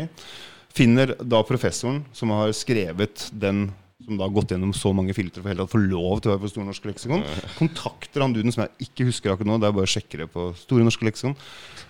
[0.74, 3.68] Finner da professoren som har skrevet den
[4.10, 6.36] som da har gått gjennom så mange filtre for hele tatt få lov til å
[6.36, 7.26] være på Store norske leksikon.
[7.60, 9.60] Kontakter han duden som jeg ikke husker akkurat nå.
[9.62, 11.38] Det er bare å sjekke det på Store norske leksikon.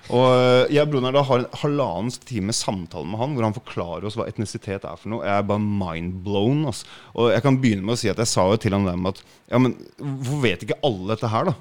[0.09, 3.45] Og øh, jeg og broren her da har en halvannen time samtale med han hvor
[3.45, 5.23] han forklarer oss hva etnisitet er for noe.
[5.27, 6.67] Jeg er bare mindblown.
[6.71, 6.89] Altså.
[7.15, 9.15] Og jeg kan begynne med å si at jeg sa jo til han der med
[9.15, 11.57] at ja, men hvorfor vet ikke alle dette her, da?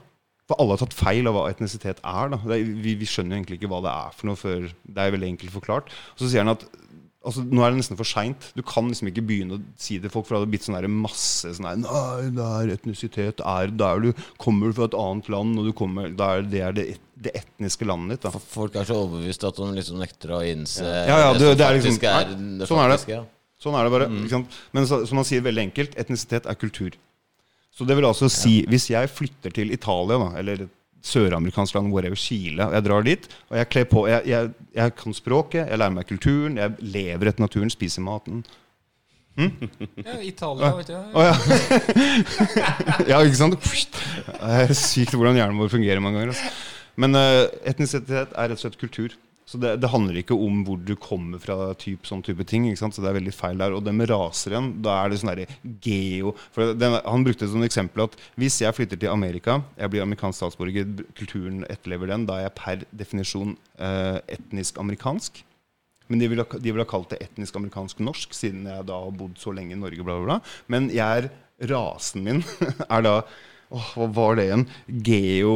[0.48, 2.30] For alle har tatt feil av hva etnisitet er.
[2.32, 5.02] da er, vi, vi skjønner jo egentlig ikke hva det er for noe før det
[5.02, 5.92] er veldig enkelt forklart.
[6.16, 6.64] Og så sier han at
[7.28, 8.48] altså, nå er det nesten for seint.
[8.56, 10.88] Du kan liksom ikke begynne å si til folk, for det hadde blitt sånn der
[10.90, 14.10] masse sånn der, Nei, det er etnisitet er der du
[14.40, 17.34] kommer fra et annet land, og du kommer da er det er det, et, det
[17.42, 18.26] etniske landet ditt.
[18.26, 21.66] da Folk er så overbevist at de liksom nekter å innse Ja, ja, det- det
[21.66, 23.24] er liksom- er det sånn er det.
[23.58, 24.06] Sånn er det bare.
[24.30, 24.50] Sant?
[24.72, 26.92] Men så, som han sier veldig enkelt, etnisitet er kultur.
[27.74, 30.68] Så det vil altså si, hvis jeg flytter til Italia, da, eller
[31.04, 34.94] søramerikansk land, whatever, Chile, og jeg drar dit, og jeg kler på Jeg, jeg, jeg
[34.98, 38.42] kan språket, jeg lærer meg kulturen, jeg lever etter naturen, spiser maten.
[39.38, 40.96] Ja, Italia, vet du.
[41.14, 41.34] Ja.
[43.12, 43.54] ja, ikke sant?
[43.62, 46.34] Det er sykt hvordan hjernen vår fungerer mange ganger.
[46.34, 46.50] Altså.
[46.98, 49.14] Men uh, etnisitet er rett og slett kultur.
[49.48, 52.66] Så det, det handler ikke om hvor du kommer fra, typ, sånn type ting.
[52.68, 52.92] Ikke sant?
[52.92, 53.72] Så det er veldig feil der.
[53.72, 55.46] Og det med raser igjen, da er det sånn derre
[55.86, 60.04] geo for den, Han brukte som eksempel at hvis jeg flytter til Amerika, jeg blir
[60.04, 65.40] amerikansk statsborger, kulturen etterlever den, da er jeg per definisjon eh, etnisk amerikansk.
[66.12, 69.16] Men de ville, ha- ville ha kalt det etnisk amerikansk norsk, siden jeg da har
[69.16, 70.04] bodd så lenge i Norge.
[70.04, 70.40] Bla, bla, bla.
[70.72, 71.32] Men jeg er,
[71.72, 72.44] rasen min
[72.92, 73.16] er da
[73.68, 74.62] Åh, hva var det igjen?
[75.04, 75.54] Geo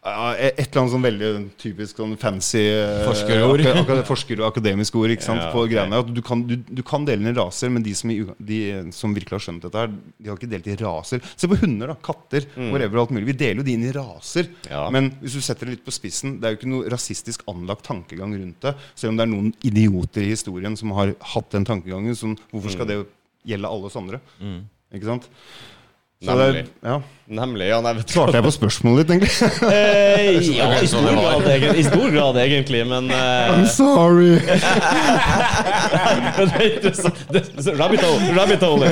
[0.00, 3.60] ja, Et eller annet sånn veldig typisk sånn fancy eh, Forskerord.
[3.66, 5.10] ak aka- forsker- og akademisk ord.
[5.10, 5.42] ikke sant?
[5.42, 5.98] Ja, på greiene.
[6.04, 8.60] At du, kan, du, du kan dele inn i raser, men de som, i, de
[8.96, 11.20] som virkelig har skjønt dette, her, de har ikke delt i raser.
[11.34, 11.96] Se på hunder, da.
[12.00, 12.46] Katter.
[12.70, 13.26] Whatever, alt mulig.
[13.32, 14.48] Vi deler jo de inn i raser.
[14.70, 14.86] Ja.
[14.94, 17.84] Men hvis du setter det litt på spissen, det er jo ikke noe rasistisk anlagt
[17.90, 18.76] tankegang rundt det.
[18.94, 22.14] Selv om det er noen idioter i historien som har hatt den tankegangen.
[22.16, 23.02] Som, hvorfor skal det
[23.50, 24.22] gjelde alle oss andre?
[24.94, 25.28] Ikke sant?
[26.24, 26.98] Så det, ja.
[27.30, 27.68] Nemlig.
[27.70, 29.32] Ja, nei, vet Svarte jeg på spørsmålet ditt, egentlig?
[29.72, 34.34] Eh, ja, i stor, grad, egen- i stor grad egentlig, men eh, I'm sorry.
[37.80, 38.28] Rabbit hole.
[38.36, 38.86] Rabbit hole.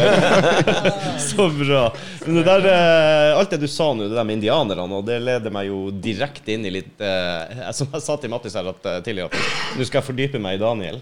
[1.19, 1.85] Så bra.
[2.25, 5.19] Men det der, eh, alt det du sa nå, det der med indianerne, og det
[5.23, 8.81] leder meg jo direkte inn i litt eh, Som jeg sa til Mattis her at,
[8.89, 10.99] eh, tidligere, at nå skal jeg fordype meg i Daniel.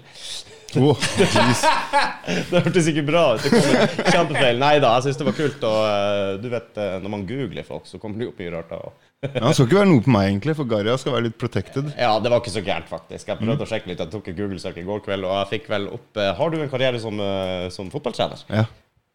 [0.75, 0.99] Oh.
[2.51, 3.45] Det hørtes ikke bra ut.
[3.47, 4.59] Kjempefeil.
[4.61, 5.67] Nei da, jeg syns det var kult.
[5.69, 8.73] Og eh, du vet, eh, når man googler folk, så kommer det opp mye rart.
[8.73, 8.81] da
[9.29, 11.93] Ja, det skal ikke være noe på meg, egentlig, for Garja skal være litt protected.
[11.95, 13.31] Ja, det var ikke så gærent, faktisk.
[13.31, 14.03] Jeg prøvde å sjekke litt.
[14.03, 16.59] Jeg tok et Google-søk i går kveld, og jeg fikk vel opp eh, Har du
[16.61, 17.23] en karriere som,
[17.73, 18.43] som fotballtrener?
[18.51, 18.67] Ja.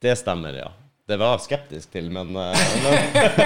[0.01, 0.71] Det stemmer, ja.
[1.12, 2.93] Det var jeg skeptisk til, men, eh, men,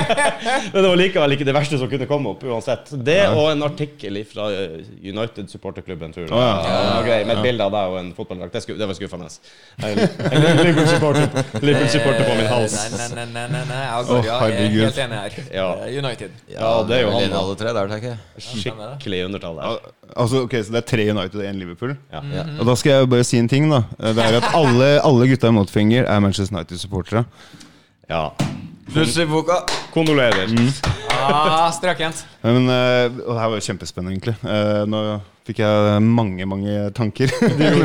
[0.74, 2.92] men det var likevel ikke det verste som kunne komme opp, uansett.
[3.06, 6.34] Det og en artikkel fra eh, United supporterklubben, tror jeg.
[6.36, 7.02] Ja.
[7.06, 8.54] Ja, med et bilde av deg og en fotballdrakt.
[8.56, 9.30] Det, sku- det var skuffende.
[9.82, 10.46] En en
[11.66, 12.76] Liverpool-supporter på min hals.
[12.76, 13.82] Nei, nei, nei, nei, nei, nei.
[13.86, 15.38] Jeg og Å, er helt enig her.
[15.56, 15.68] Ja.
[15.86, 16.36] Er United.
[16.52, 18.46] Ja, det er jo han, alle tre der, tenker jeg.
[18.46, 19.92] Skikkelig undertall der.
[20.16, 21.96] Altså, ok, Så det er tre United og én Liverpool?
[22.14, 22.22] Ja.
[22.60, 23.84] Og da skal jeg bare si en ting, da.
[24.00, 27.26] Det er at alle, alle gutta i Motfinger er Manchester United-supportere.
[28.10, 28.24] Ja.
[28.94, 30.46] Pluss Kondolerer.
[30.48, 30.70] Mm.
[30.70, 30.96] Kondolerer.
[31.16, 32.26] Ah, Strøkent.
[32.44, 34.36] Men, uh, og det her var jo kjempespennende, egentlig.
[34.46, 35.00] Uh, nå
[35.46, 37.32] fikk jeg mange, mange tanker.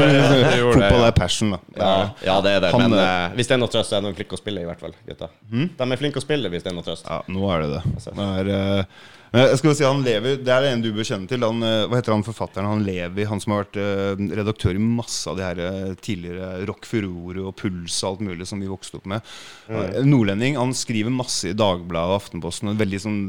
[0.74, 1.60] Fotball er passion, da.
[1.68, 2.26] Det Ja, er det.
[2.26, 2.72] ja, det er det.
[2.74, 4.68] Han, men eh, hvis det er noe trøst, så er de flinke å spille, i
[4.68, 4.94] hvert fall.
[5.08, 5.28] Gutta.
[5.52, 7.04] De er flinke å spille hvis det er noe trøst.
[7.08, 7.82] Ja, nå er det det.
[8.06, 10.88] det er, eh, men jeg skal bare si han lever Det er det en du
[10.94, 11.44] bør kjenne til.
[11.46, 12.66] Han, eh, hva heter han forfatteren?
[12.66, 16.64] Han Levi, han som har vært eh, redaktør i masse av de her eh, tidligere
[16.66, 19.30] Rock Furore og Puls og alt mulig som vi vokste opp med.
[19.70, 20.58] Eh, Nordlending.
[20.58, 22.72] Han skriver masse i Dagbladet og Aftenposten.
[22.72, 23.20] og Veldig sånn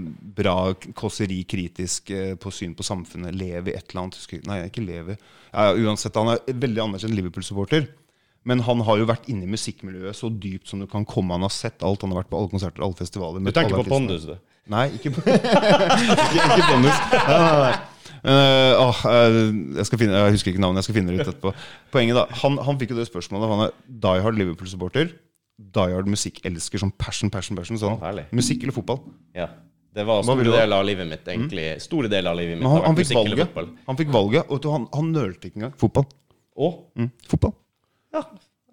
[0.42, 0.58] bra
[0.98, 3.38] kåseri, kritisk eh, på syn på samfunnet.
[3.38, 4.46] Levi et eller annet.
[4.50, 5.20] Nei, ikke Levi.
[5.52, 7.92] Ja, uansett, han er veldig anerkjent Liverpool-supporter.
[8.50, 11.36] Men han har jo vært inne i musikkmiljøet så dypt som du kan komme.
[11.38, 12.02] Han har sett alt.
[12.02, 13.44] Han har vært på alle konserter, alle festivaler.
[13.46, 13.86] Du tenker på.
[13.92, 14.40] Pondus, du.
[14.70, 15.34] Nei, ikke, ikke,
[16.46, 17.00] ikke bonus.
[17.16, 17.74] Nei, nei, nei.
[18.22, 20.84] Uh, øh, jeg, skal finne, jeg husker ikke navnet.
[20.84, 21.54] Jeg skal finne det ut etterpå.
[21.92, 23.50] Poenget da, Han, han fikk jo det spørsmålet.
[23.50, 23.74] Han er
[24.06, 25.10] die hard Liverpool-supporter.
[25.58, 27.80] Die hard musikkelsker som passion, passion, passion.
[27.82, 27.98] Sånn.
[28.04, 28.28] Herlig.
[28.38, 29.02] Musikk eller fotball?
[29.38, 29.50] Ja.
[29.92, 31.66] Det var store deler av livet mitt, egentlig.
[31.84, 33.58] Store deler av livet mitt han, han fikk valget.
[33.90, 35.74] Han fikk valget, og han, han nølte ikke engang.
[35.82, 36.06] Fotball.
[36.62, 37.54] Og Mm, fotball.
[38.14, 38.22] ja,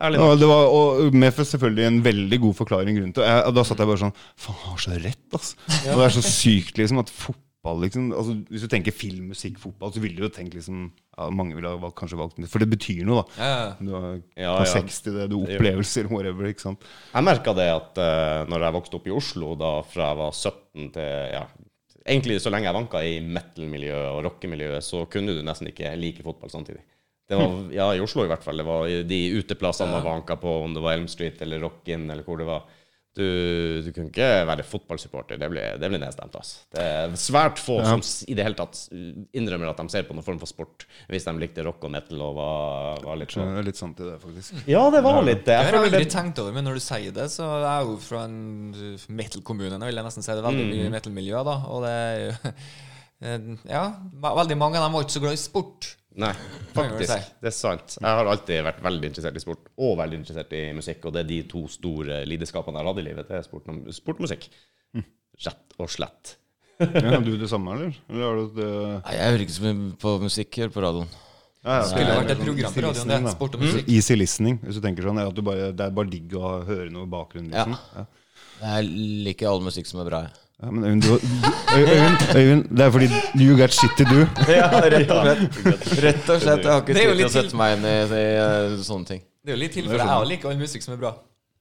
[0.02, 3.26] ærlig Ja, det var, og med selvfølgelig en veldig god forklaring rundt det.
[3.26, 5.52] Jeg, og da satt jeg bare sånn Faen, han har så rett, ass.
[5.82, 9.58] Og det er så sykt, liksom, at fotball liksom, altså, Hvis du tenker film, musikk,
[9.62, 12.50] fotball, så ville du jo tenkt liksom ja, Mange ville ha valgt, kanskje valgt det.
[12.50, 13.38] For det betyr noe, da.
[13.38, 13.70] Ja, ja.
[13.80, 14.74] Du har Ja, par ja.
[14.78, 16.50] 60, det, du har opplevelser, whatever.
[16.50, 16.90] ikke sant?
[17.12, 20.36] Jeg merka det at uh, når jeg vokste opp i Oslo, da fra jeg var
[20.36, 21.46] 17 til ja,
[22.08, 26.24] Egentlig så lenge jeg vanka i metal-miljøet og rockemiljøet, så kunne du nesten ikke like
[26.24, 26.80] fotball samtidig.
[27.28, 28.56] Det var, ja, I Oslo i hvert fall.
[28.56, 32.24] Det var de uteplassene man vanka på, om det var Elm Street eller Rock-In eller
[32.24, 32.62] hvor det var.
[33.18, 33.24] Du,
[33.82, 35.40] du kunne ikke være fotballsupporter.
[35.40, 36.36] Det blir, det blir nedstemt.
[36.38, 36.60] Altså.
[36.70, 38.78] Det er svært få som i det hele tatt
[39.34, 42.22] innrømmer at de ser på noen form for sport, hvis de likte rock og metal
[42.28, 43.50] og var, var litt sånn.
[43.56, 44.60] det er litt sant i det, faktisk.
[44.70, 45.56] Ja, det var litt det.
[45.58, 47.96] Jeg har aldri det tenkt over, men når du sier det, så er jeg jo
[48.06, 48.38] fra en
[49.18, 49.80] metal-kommune.
[49.82, 50.76] Nå vil jeg nesten si det er veldig Mm.
[50.78, 51.56] mye metal-miljø, da.
[51.74, 52.54] Og det er jo
[53.68, 53.82] Ja,
[54.22, 55.96] veldig mange av dem var ikke så glad i sport.
[56.18, 56.32] Nei,
[56.78, 57.28] faktisk.
[57.42, 57.94] Det er sant.
[58.00, 61.06] Jeg har alltid vært veldig interessert i sport, og veldig interessert i musikk.
[61.06, 63.30] Og det er de to store lidenskapene jeg har hatt i livet.
[63.30, 64.48] Det er sport sport og musikk.
[65.46, 66.34] Rett og slett.
[66.78, 67.94] Ja, du det samme, eller?
[68.06, 70.82] eller har du et, øh, Nei, jeg hører ikke så mye på musikk her på
[70.84, 71.08] radioen.
[71.64, 73.16] ja, ja, Skulle det vært et program på easy radioen, det.
[73.18, 73.88] er Sport og musikk.
[73.90, 75.18] Easy listening, hvis du tenker sånn.
[75.24, 77.74] At du bare, det er bare digg å høre noe i bakgrunnen, liksom.
[77.98, 78.04] Ja.
[78.62, 78.92] Jeg
[79.26, 80.22] liker all musikk som er bra.
[80.28, 80.38] jeg.
[80.58, 81.04] Ja, men Øyvind,
[81.76, 84.24] Øyvind, Øyvind, det er fordi you got shit to do.
[84.50, 86.02] Ja, rett og slett.
[86.02, 86.64] Rett og slett.
[86.64, 89.22] Jeg har ikke tid til å sette meg inn i, i, eh, sånne ting.
[89.44, 91.12] Det er jo litt til, for jeg liker all musikk som er bra.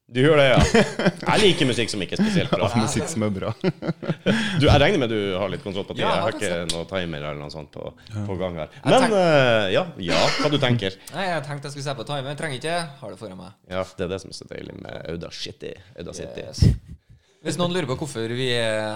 [0.08, 0.84] Du gjør det, ja?
[1.28, 2.70] Jeg liker musikk som ikke er spesielt bra.
[2.80, 3.50] Musikk som er bra.
[3.60, 6.08] Du, jeg regner med du har litt kontroll på tida.
[6.08, 8.72] Jeg har ikke noe timer eller noe sånt på, på gang her.
[8.88, 10.96] Men eh, ja, ja, hva du tenker?
[11.12, 12.40] Nei, Jeg tenkte jeg skulle se på timer.
[12.40, 12.78] Trenger ikke.
[13.02, 13.52] Har det foran meg.
[13.68, 15.76] Ja, Det er det som er så deilig med Auda City.
[16.00, 16.48] Auda City.
[16.48, 16.64] Yes.
[17.48, 18.48] Hvis noen lurer på hvorfor vi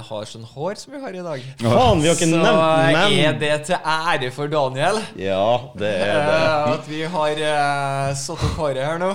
[0.04, 3.38] har sånn hår som vi har i dag, Faen, vi har ikke så nevnt er
[3.40, 5.00] det til ære for Daniel.
[5.16, 5.46] Ja,
[5.80, 6.36] det er det.
[6.42, 9.14] eh, At vi har uh, satt opp håret her nå.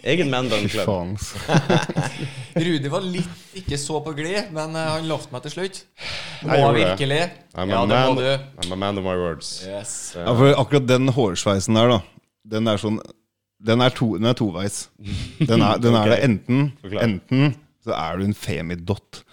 [0.00, 0.86] Egen Club.
[0.88, 1.10] faen.
[1.20, 1.34] ass.
[2.56, 5.82] Rudi var litt ikke så på glid, men eh, han lovte meg til slutt.
[6.40, 6.86] Jeg Må gjorde det.
[6.88, 7.20] virkelig.
[7.52, 8.64] I'm Ja, a, det må man, du.
[8.64, 9.50] I'm a man of my words.
[9.68, 10.14] Yes.
[10.16, 12.00] Ja, for akkurat den hårsveisen der, da.
[12.56, 12.96] Den er sånn
[13.60, 14.86] Den er, to, den er toveis.
[15.36, 17.02] Den er, den er det enten Forklar.
[17.04, 17.50] Enten
[17.84, 19.22] så er du en femidott.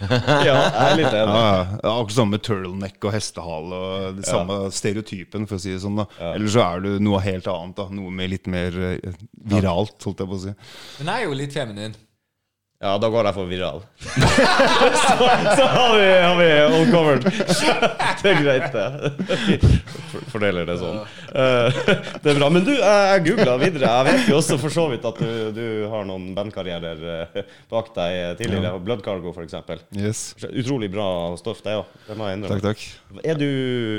[0.00, 1.32] Ja, jeg er litt Ja, enig.
[1.34, 1.78] ja.
[1.82, 5.80] Ja, Akkurat samme med turtleneck og hestehale og det samme stereotypen, for å si det
[5.82, 5.98] sånn.
[5.98, 7.74] da Eller så er du noe helt annet.
[7.80, 9.16] da Noe med litt mer eh,
[9.50, 10.54] viralt, holdt jeg på å si.
[11.00, 11.96] Men jeg er jo litt feminin.
[12.80, 13.82] Ja, da går jeg for viral.
[14.00, 17.26] så, så har vi, har vi all covered.
[18.22, 19.68] Det er greit, det.
[20.28, 20.98] Fordeler det sånn.
[21.30, 21.78] Eh,
[22.20, 22.48] det er bra.
[22.52, 23.88] Men du, jeg googla videre.
[23.88, 27.38] Jeg vet jo også for så vidt at du, du har noen bandkarrierer eh,
[27.72, 28.74] bak deg tidligere.
[28.84, 29.56] Blood Cargo, f.eks.
[29.96, 30.22] Yes.
[30.50, 31.06] Utrolig bra
[31.40, 31.88] stoff, det òg.
[32.08, 32.60] Det må jeg innrømme.
[32.60, 33.24] Takk, takk.
[33.24, 33.48] Er du,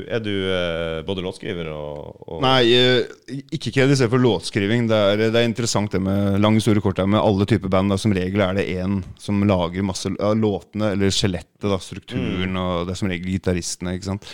[0.06, 2.62] er du eh, både låtskriver og, og Nei,
[3.58, 4.86] ikke kredisert for låtskriving.
[4.92, 7.94] Det er, det er interessant det med lange, store kort med alle typer band.
[7.94, 8.02] Da.
[8.02, 12.88] Som regel er det én som lager masse av låtene, eller skjelettet, da, strukturen, og
[12.88, 13.96] det er som regel gitaristene.
[13.98, 14.28] ikke sant?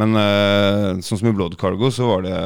[0.00, 2.36] Men eh, sånn som i Blood Cargo, så var det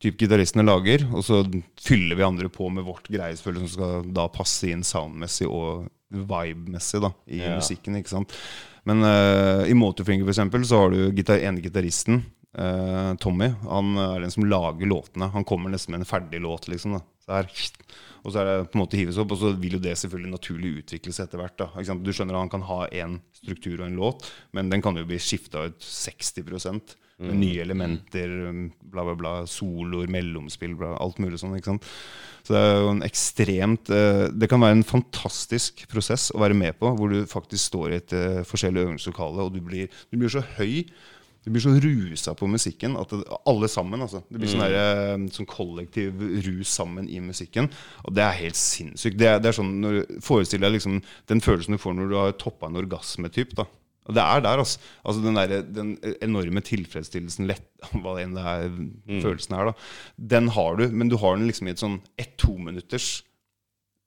[0.00, 1.42] typ gitaristene lager, og så
[1.80, 5.90] fyller vi andre på med vårt greie selvfølgelig, som skal da passe inn soundmessig og
[6.16, 7.56] vibe-messig da, i Ja.
[7.58, 7.96] musikken.
[8.00, 8.32] ikke sant?
[8.86, 12.22] Men eh, i Motorfinger for eksempel, så har du gitar ene gitaristen,
[12.56, 13.50] eh, Tommy.
[13.68, 15.28] Han er den som lager låtene.
[15.34, 16.68] Han kommer nesten med en ferdig låt.
[16.68, 17.00] liksom da.
[17.26, 17.48] Så her,
[18.24, 20.34] og så er det på en måte hives opp, og så vil jo det selvfølgelig
[20.34, 21.58] naturlig utvikle seg etter hvert.
[21.58, 21.96] da.
[21.98, 25.06] Du skjønner at Han kan ha én struktur og en låt, men den kan jo
[25.08, 28.28] bli skifta ut 60% med nye elementer,
[28.92, 29.34] bla, bla, bla.
[29.48, 31.54] Soloer, mellomspill, bla, alt mulig sånn.
[31.56, 31.86] ikke sant?
[32.44, 36.54] Så det er jo en ekstremt eh, Det kan være en fantastisk prosess å være
[36.54, 40.20] med på, hvor du faktisk står i et eh, forskjellig øvingslokale, og du blir, du
[40.20, 40.84] blir så høy.
[41.46, 44.18] Du blir så rusa på musikken at det, alle sammen altså.
[44.26, 44.74] Det blir sånn, der,
[45.14, 47.70] eh, sånn kollektiv rus sammen i musikken.
[48.02, 49.14] Og det er helt sinnssykt.
[49.20, 50.98] Det det er sånn, når, Forestill deg liksom,
[51.30, 53.54] den følelsen du får når du har toppa en orgasmetyp.
[53.60, 53.68] da.
[54.06, 54.82] Og det er der, altså.
[55.06, 57.70] altså den, der, den enorme tilfredsstillelsen, lett,
[58.02, 58.66] hva enn det er
[59.22, 59.88] følelsen er, da.
[60.34, 63.20] Den har du, men du har den liksom i et sånn ett-to minutters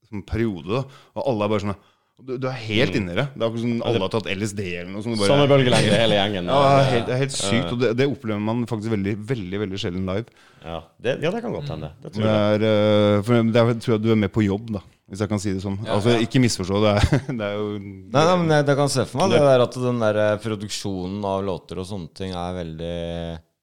[0.09, 0.81] sånn periode.
[0.81, 0.83] da
[1.15, 1.79] Og alle er bare sånn
[2.25, 3.25] Du, du er helt inni det.
[3.33, 5.01] Det er akkurat som alle har tatt LSD eller noe.
[5.05, 6.49] Sånn, bare- Samme bølgelengde, hele gjengen.
[6.51, 7.71] ja, det er helt, det er helt sykt.
[7.73, 10.25] Og det, det opplever man faktisk veldig veldig, veldig sjelden live.
[10.65, 11.91] Ja, det, ja, det kan godt hende.
[12.03, 12.61] Det tror Det jeg.
[12.61, 14.83] er, eh, for det er, tror jeg du er med på jobb, da.
[15.09, 15.79] Hvis jeg kan si det sånn.
[15.89, 16.79] Altså, Ikke misforstå.
[16.83, 19.39] Det er, det er jo Nei, nei, men jeg, jeg kan se for meg det
[19.47, 22.97] der at den der eh, produksjonen av låter og sånne ting er veldig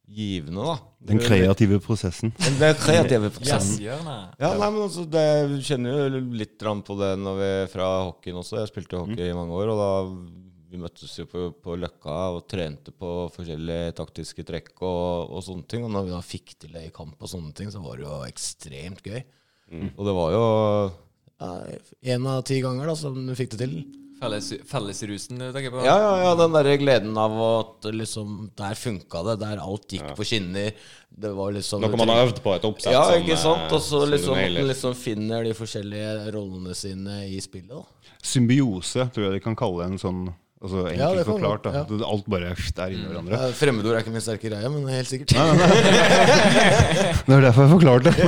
[0.06, 0.76] givende, da.
[1.08, 2.32] Den kreative prosessen.
[2.58, 3.84] Den kreative prosessen.
[3.84, 7.90] Ja, nei, men altså, det, jeg kjenner jo litt grann på det når vi fra
[8.08, 8.58] hockeyen også.
[8.62, 9.90] Jeg spilte hockey i mange år, og da
[10.66, 15.66] vi møttes jo på, på Løkka og trente på forskjellige taktiske trekk og, og sånne
[15.70, 15.86] ting.
[15.86, 18.06] Og når vi da fikk til det i kamp og sånne ting, så var det
[18.08, 19.22] jo ekstremt gøy.
[19.96, 20.42] Og det var jo
[21.36, 21.52] ja,
[22.16, 23.78] en av ti ganger da som du fikk det til.
[24.16, 25.82] Felles, fellesrusen du tenker på?
[25.84, 29.34] Ja, ja, ja, den derre gleden av at liksom Der funka det.
[29.42, 30.70] Der alt gikk på skinner.
[31.16, 33.66] Det var liksom Noe man har øvd på et oppsett Ja, ikke sant?
[33.68, 37.68] eh, Og så liksom, liksom finner de forskjellige rollene sine i spillet.
[37.76, 37.84] da
[38.24, 40.26] Symbiose tror jeg de kan kalle en sånn
[40.62, 41.62] altså enkelt ja, forklart.
[41.66, 41.70] da.
[41.76, 41.82] ja.
[42.06, 43.32] Alt bare er inni hverandre.
[43.36, 45.34] Ja, Fremmedord er ikke min sterke greie, men helt sikkert.
[47.26, 48.16] Det er derfor jeg forklarte det.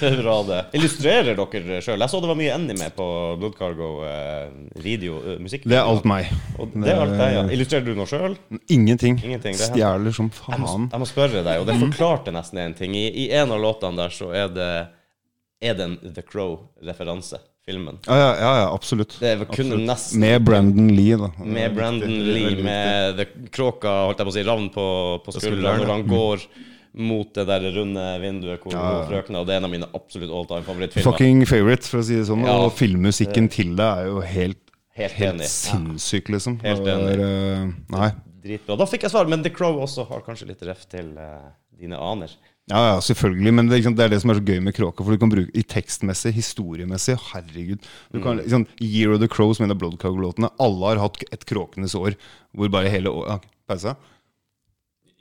[0.00, 0.58] Det er bra, det.
[0.78, 2.00] Illustrerer dere sjøl?
[2.00, 3.06] Jeg så det var mye anime på
[3.40, 3.88] Blood Cargo.
[4.08, 4.46] Eh,
[4.80, 5.66] video, eh, musikk.
[5.68, 6.30] Det er alt meg.
[6.56, 7.42] Og det er alt deg, ja.
[7.52, 8.36] Illustrerer du noe sjøl?
[8.72, 9.18] Ingenting.
[9.20, 10.88] Ingenting, er- Stjeler som Jeg, må- faen.
[10.94, 12.94] jeg må spørre deg, og det forklarte nesten en ting.
[12.96, 14.70] I, I en av låtene der så er det
[15.60, 17.36] Er det en The Crow-referanse,
[17.70, 18.00] filmen.
[18.06, 19.14] Ja, ja, ja, absolutt.
[19.22, 19.86] Det var kun Absolutt.
[19.88, 21.30] nesten Med Brandon Lee, da.
[21.38, 24.88] Med Brandon Det er Lee, med the kråka, holdt jeg på å si, ravn på,
[25.24, 26.44] på skulderen, når han går
[26.92, 30.32] mot det der runde vinduet hvor Ja, frøkna Og det er en av mine absolutt
[30.34, 31.06] all time favorittfilmer.
[31.06, 32.42] Fucking favorite, for å si det sånn.
[32.46, 32.56] Ja.
[32.64, 34.64] Og filmmusikken til det er jo helt,
[34.98, 36.58] Helt helt sinnssyk, liksom.
[36.66, 37.14] Helt enig.
[37.14, 38.10] var, eh, nei.
[38.42, 38.76] Dritbra.
[38.80, 41.96] Da fikk jeg svar, men The Crow også har kanskje litt ref til uh, dine
[41.96, 42.32] aner.
[42.70, 43.52] Ja, ja, selvfølgelig.
[43.54, 45.02] Men det, er det er det som er så gøy med Kråka.
[45.02, 47.88] For du kan bruke i tekstmessig, historiemessig Herregud.
[48.14, 50.52] Du kan, sant, Year of the Crow, som en av Bloodcog-låtene.
[50.62, 52.14] Alle har hatt et kråkenes år
[52.54, 53.96] hvor bare hele året ja, Pause?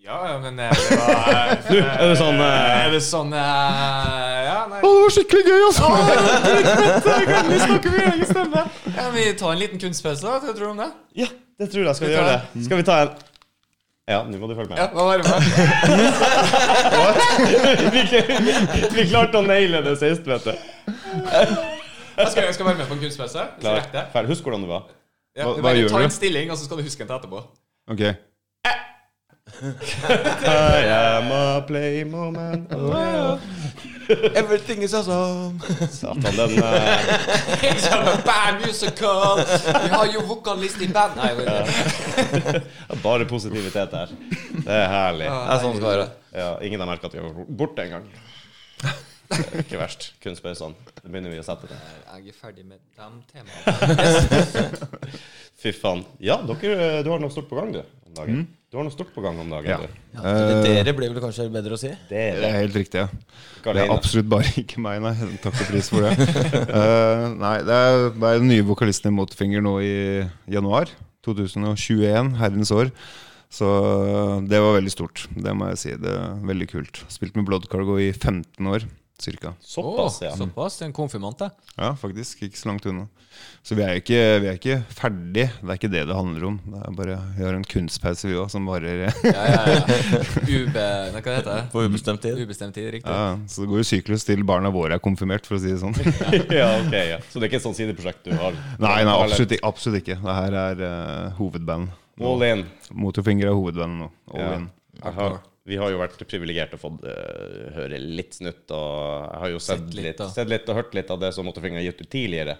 [0.09, 4.61] Ja, men eh, det var Du, er det sånn eh, Er det sånn eh, Ja,
[4.71, 5.89] nei Å, det var skikkelig gøy, altså!
[7.51, 8.63] Vi snakker mye egen stemme.
[8.95, 10.39] Ja, vi tar en liten kunstpause, da.
[10.41, 10.89] Hva tror du om det?
[11.19, 11.27] Ja,
[11.61, 11.97] det tror jeg.
[11.99, 12.63] Skal vi vi gjøre det?
[12.65, 13.13] Skal vi ta en
[14.09, 14.79] Ja, nå må du følge med.
[14.79, 15.23] Ja, nå med?
[17.93, 18.01] vi,
[18.95, 20.53] vi, klarte å naile det sist, vet du.
[22.17, 23.45] Jeg skal, jeg skal være med på en kunstmesse.
[24.31, 24.89] Husk hvordan det var.
[25.37, 25.93] Ja, Hva- du hva gjør du?
[25.93, 27.39] Ta en stilling, og så skal du huske den til etterpå.
[27.93, 28.01] Ok.
[30.49, 32.67] I am a playmo man.
[34.09, 35.59] Everything is awesome.
[35.91, 36.99] Satan, den uh...
[37.61, 39.37] It's a bad musical!
[39.83, 41.33] Vi har jo vokalist i band Nei,
[43.03, 44.15] Bare positivitet her.
[44.65, 45.29] Det er herlig.
[45.29, 46.09] Det er sånn det skal være.
[46.33, 48.09] Ja, ingen har merka at vi var borte engang.
[49.61, 50.09] Ikke verst.
[50.57, 50.73] sånn.
[51.03, 51.77] Det begynner vi å sette det.
[52.15, 54.69] Jeg er ferdig med de temaene.
[55.61, 56.01] Fy faen.
[56.23, 57.83] Ja, dere, du har noe stort på gang, du.
[58.17, 58.47] dagen.
[58.69, 59.77] Du har noe stort på gang om dagen, Ja.
[59.81, 59.87] du.
[60.13, 61.89] Ja, Dere blir vel kanskje bedre å si?
[62.09, 63.07] Det er Det er helt riktig, ja.
[63.57, 65.13] Ikke Det er absolutt bare ikke meg, nei.
[65.41, 66.13] Takk og pris for det.
[66.69, 69.95] uh, nei, det er, det er den nye vokalisten i Motorfinger nå i
[70.53, 70.91] januar
[71.25, 72.93] 2021, herrens år.
[73.49, 75.23] Så eh, det var veldig stort.
[75.33, 75.93] Det må jeg si.
[75.97, 76.99] Det er Veldig kult.
[77.09, 78.85] Spilt med Blood Cargo i 15 år,
[79.23, 79.53] cirka.
[79.61, 80.31] Såpass, ja.
[80.37, 80.81] Såpass.
[80.85, 81.49] En konfirmant, det.
[81.75, 82.43] Ja, faktisk.
[82.47, 83.07] Ikke så langt unna.
[83.63, 85.45] Så vi er jo ikke, vi er ikke ferdig.
[85.61, 86.55] Det er ikke det det handler om.
[86.65, 89.99] Det er bare, Vi har en kunstpause, vi òg, som varer Ja, ja, ja.
[90.49, 90.85] Ube...
[91.13, 91.59] Hva heter det?
[91.73, 92.39] På ubestemt tid.
[92.41, 93.11] Ubestemt tid, riktig.
[93.11, 95.79] ja, Så det går jo syklus til barna våre er konfirmert, for å si det
[95.83, 95.95] sånn.
[96.59, 97.19] ja, ok, ja.
[97.29, 98.57] Så det er ikke et sånt sideprosjekt du har?
[98.81, 100.17] Nei, nei absolutt, absolutt ikke.
[100.23, 101.93] Det her er uh, hovedband.
[102.19, 102.65] All in.
[102.91, 104.11] Motorfinger er hovedbandet nå.
[104.33, 104.51] All Ja.
[104.57, 104.67] in.
[104.99, 105.37] Har,
[105.69, 108.65] vi har jo vært privilegerte og fått uh, høre litt snutt.
[108.75, 108.89] Og
[109.29, 111.47] jeg har jo sett, Sett litt, litt, sett litt og hørt litt av det som
[111.47, 112.57] Motorfinger har gitt ut tidligere.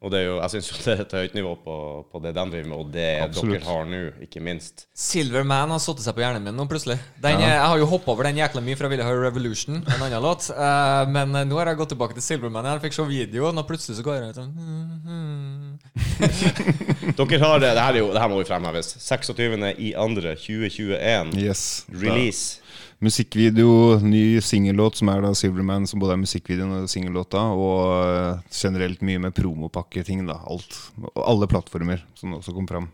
[0.00, 1.76] Og det er jo, jeg syns jo det er et høyt nivå på,
[2.12, 3.56] på det de driver med, og det Absolutt.
[3.58, 4.86] dere har nå, ikke minst.
[4.94, 6.98] Silverman har satt seg på hjernen min nå, plutselig.
[7.22, 10.06] Den, Jeg har jo hoppa over den jækla mye, for jeg ville høre Revolution, en
[10.06, 10.48] annen låt.
[10.54, 12.70] Uh, men eh, nå har jeg gått tilbake til Silverman.
[12.74, 15.61] Jeg fikk se videoen, og plutselig så går jeg ut sånn
[17.18, 18.94] Dere har det, det her, er jo, det her må vi fremheves.
[19.02, 19.56] 26.
[19.76, 21.32] i andre 2021.
[21.38, 21.84] Yes.
[21.92, 22.60] Release.
[23.02, 27.42] Musikkvideo, ny singellåt, som er da Silverman, som både er musikkvideoen og singellåta.
[27.58, 30.38] Og eh, generelt mye med promopakketing, da.
[30.46, 30.78] Alt.
[31.18, 32.88] Alle plattformer som også kom fram.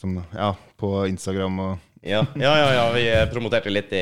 [0.00, 4.00] Som, ja, på Instagram og Ja, ja, ja, ja vi eh, promoterte litt i,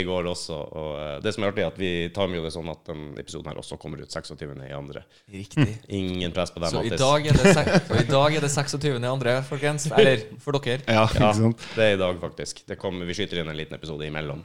[0.00, 0.56] i går også.
[0.80, 2.80] Og eh, det som er artig, er at vi tar med jo det sånn at
[2.90, 4.42] den episoden her også kommer ut 26.
[4.66, 5.04] i andre.
[5.30, 5.68] Riktig.
[5.94, 6.72] Ingen press på den.
[6.74, 7.04] Så i Mattis.
[7.04, 8.90] dag er det, sek- i dag er det 26.
[8.98, 9.86] i andre, folkens.
[9.94, 10.82] Eller for dere.
[10.90, 11.66] Ja, Ja, ikke sant?
[11.78, 12.64] det er i dag, faktisk.
[12.66, 14.42] Det kommer, vi skyter inn en liten episode imellom.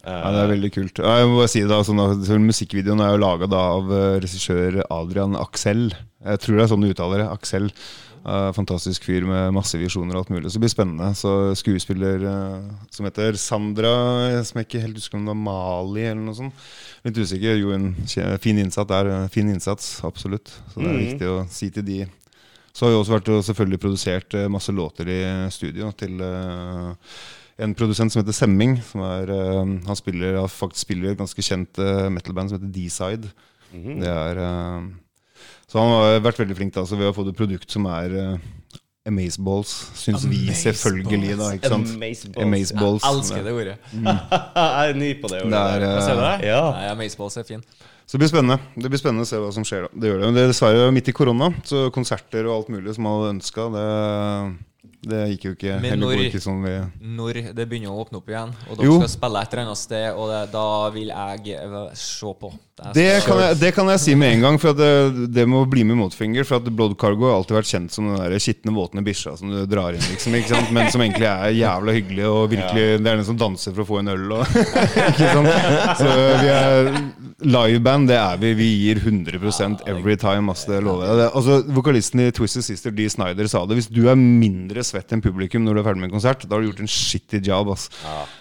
[0.00, 1.04] Eh, Ja, det er veldig kult.
[1.04, 4.80] Jeg må bare si det da, sånn at Musikkvideoen er jo laga av uh, regissør
[4.88, 5.90] Adrian Aksel.
[6.24, 7.28] Jeg tror det er sånn du uttaler det.
[7.36, 7.68] Axel.
[8.20, 10.50] Eh, fantastisk fyr med masse visjoner og alt mulig.
[10.50, 11.08] Så det blir spennende.
[11.16, 13.94] Så skuespiller uh, som heter Sandra,
[14.44, 16.68] som jeg ikke helt husker om det var Mali eller noe sånt.
[17.06, 17.56] Litt usikker.
[17.56, 17.94] Jo, en
[18.42, 20.52] fin innsats er eh, Fin innsats, absolutt.
[20.72, 21.02] Så det er mm.
[21.06, 22.00] viktig å si til de.
[22.76, 26.92] Så har vi også vært og selvfølgelig produsert masse låter i studio til uh,
[27.60, 28.76] en produsent som heter Semming.
[28.84, 31.80] Som er, han spiller, faktisk spiller et ganske kjent
[32.12, 33.32] metalband som heter D-Side.
[33.72, 34.02] mhm.
[34.04, 34.44] Det er
[35.70, 38.14] Så han har vært veldig flink da, så ved å få et produkt som er
[38.16, 38.48] uh,
[39.08, 41.52] Amazeballs, syns vi selvfølgelig, da.
[41.56, 41.92] ikke sant?
[41.94, 42.42] Amazeballs.
[42.44, 43.06] Amazeballs.
[43.06, 43.76] Jeg elsker det ordet.
[43.94, 45.38] jeg er ny på det.
[45.46, 45.94] ordet Det er, der.
[45.94, 46.34] eh, Ser du det?
[46.50, 46.60] Ja.
[46.74, 47.62] Nei, Amazeballs er fin.
[48.04, 49.90] Så det blir spennende Det blir spennende å se hva som skjer da.
[49.94, 50.26] Det gjør det.
[50.26, 53.32] Men det er dessverre midt i korona, så konserter og alt mulig som man hadde
[53.38, 53.86] ønska, det,
[55.02, 55.80] det gikk jo ikke.
[55.80, 56.74] Men når- ikke sånn vi
[57.16, 58.98] Når det begynner å åpne opp igjen, og dere Jo.
[59.00, 61.56] skal spille et eller annet sted, og det, da vil jeg
[61.96, 62.52] se på.
[62.94, 65.66] Det kan, jeg, det kan jeg si med en gang, for at det, det må
[65.68, 66.44] bli med Motfinger.
[66.48, 69.50] For at Blood Cargo har alltid vært kjent som den der skitne, våtne bikkja som
[69.52, 70.70] du drar inn, liksom, ikke sant?
[70.72, 72.24] men som egentlig er jævla hyggelig.
[72.30, 74.32] Og virkelig, Det er den som danser for å få en øl.
[74.32, 74.46] Og,
[75.12, 75.98] ikke sant?
[76.00, 76.08] Så
[76.40, 77.02] vi er
[77.44, 78.50] liveband, det er vi.
[78.58, 80.50] Vi gir 100% every time.
[80.52, 81.30] ass, det lover jeg.
[81.34, 83.78] Altså, vokalisten i Twisted Sister, Dee Snyder, sa det.
[83.78, 86.56] Hvis du er mindre svett enn publikum når du er ferdig med en konsert, da
[86.56, 87.70] har du gjort en shitty job.
[87.72, 87.88] ass.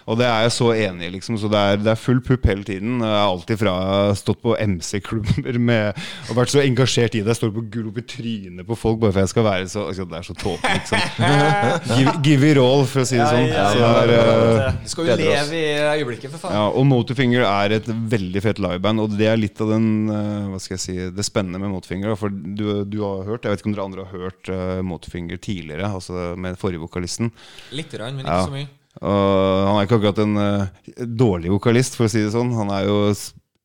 [0.09, 1.11] Og det er jeg så enig i.
[1.17, 2.99] liksom, så det er, det er full pupp hele tiden.
[3.03, 3.75] Jeg har alltid fra
[4.19, 7.29] stått på MC-klubber med og vært så engasjert i det.
[7.33, 9.85] Jeg står på gulv opp i trynet på folk bare for jeg skal være så
[9.89, 10.99] altså, Det er så tåpelig, liksom.
[11.97, 13.47] give, give it all, for å si det sånn.
[13.53, 15.65] Ja, Så ja, det er, uh, Du skal jo leve i
[15.99, 16.55] øyeblikket, for faen.
[16.57, 20.47] ja, og Motorfinger er et veldig fett liveband, og det er litt av den eh,
[20.49, 22.15] Hva skal jeg si det spennende med Motorfinger.
[22.17, 25.37] For du, du har hørt, jeg vet ikke om dere andre har hørt uh, Motorfinger
[25.37, 27.29] tidligere, altså med forrige vokalisten.
[27.75, 28.39] Litt, rann, men Ja.
[28.39, 28.71] ikke så mye.
[28.99, 32.55] Og han er ikke akkurat en uh, dårlig vokalist, for å si det sånn.
[32.57, 32.97] Han er jo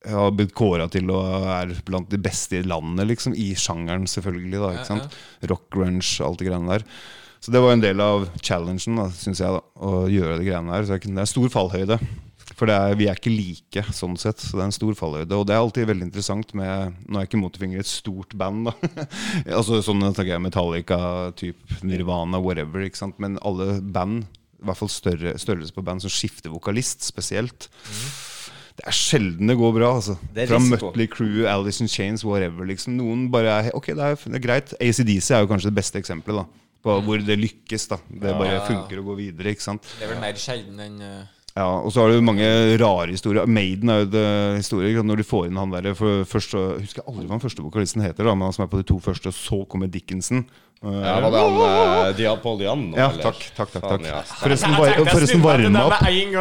[0.05, 3.33] har blitt kåra til å være blant de beste i landet, liksom.
[3.41, 4.59] I sjangeren, selvfølgelig.
[4.61, 5.19] da, Ja, ikke sant?
[5.49, 6.85] Rock, grunge, alt det greiene der.
[7.45, 10.85] Så det var en del av challengen, syns jeg, da, å gjøre de greiene der.
[10.85, 11.99] Så det er en stor fallhøyde.
[12.53, 14.43] For det er, vi er ikke like, sånn sett.
[14.45, 15.33] Så det er en stor fallhøyde.
[15.41, 18.75] Og det er alltid veldig interessant med Nå er ikke Motorfinger et stort band, da.
[19.59, 20.99] altså sånn tenker jeg Metallica,
[21.41, 22.85] type Nirvana, whatever.
[22.85, 23.17] ikke sant?
[23.23, 24.27] Men alle band,
[24.61, 27.69] i hvert fall større størrelse på band, som skifter vokalist spesielt.
[28.75, 29.93] Det er sjelden det går bra.
[30.01, 30.59] altså Fra.
[30.59, 32.67] Mutley Crew, Alice in Chains, whatever.
[32.67, 34.75] liksom Noen bare er Ok, det er, det er greit.
[34.83, 36.45] ACDC er jo kanskje det beste eksempelet.
[36.45, 37.87] da På hvor det lykkes.
[37.93, 39.55] da Det bare funker å gå videre.
[39.55, 41.23] ikke sant Det er vel mer sjelden enn eh,
[41.55, 42.47] ja, og så har du mange
[42.83, 43.47] rare historier.
[43.47, 44.27] Maiden er jo det
[44.59, 45.03] historie.
[45.07, 48.03] Når de får inn han der for først Jeg husker aldri hva den første vokalisten
[48.03, 49.31] heter, da men han som er på de to første.
[49.31, 50.43] Og så kommer Dickinson.
[50.83, 52.83] Ja, var det han uh, Dia, Paul Jan?
[52.99, 54.03] Ja, takk, takk, takk, takk.
[54.05, 54.19] ja.
[54.43, 55.95] Forresten, var, forresten opp.
[56.03, 56.35] Jeg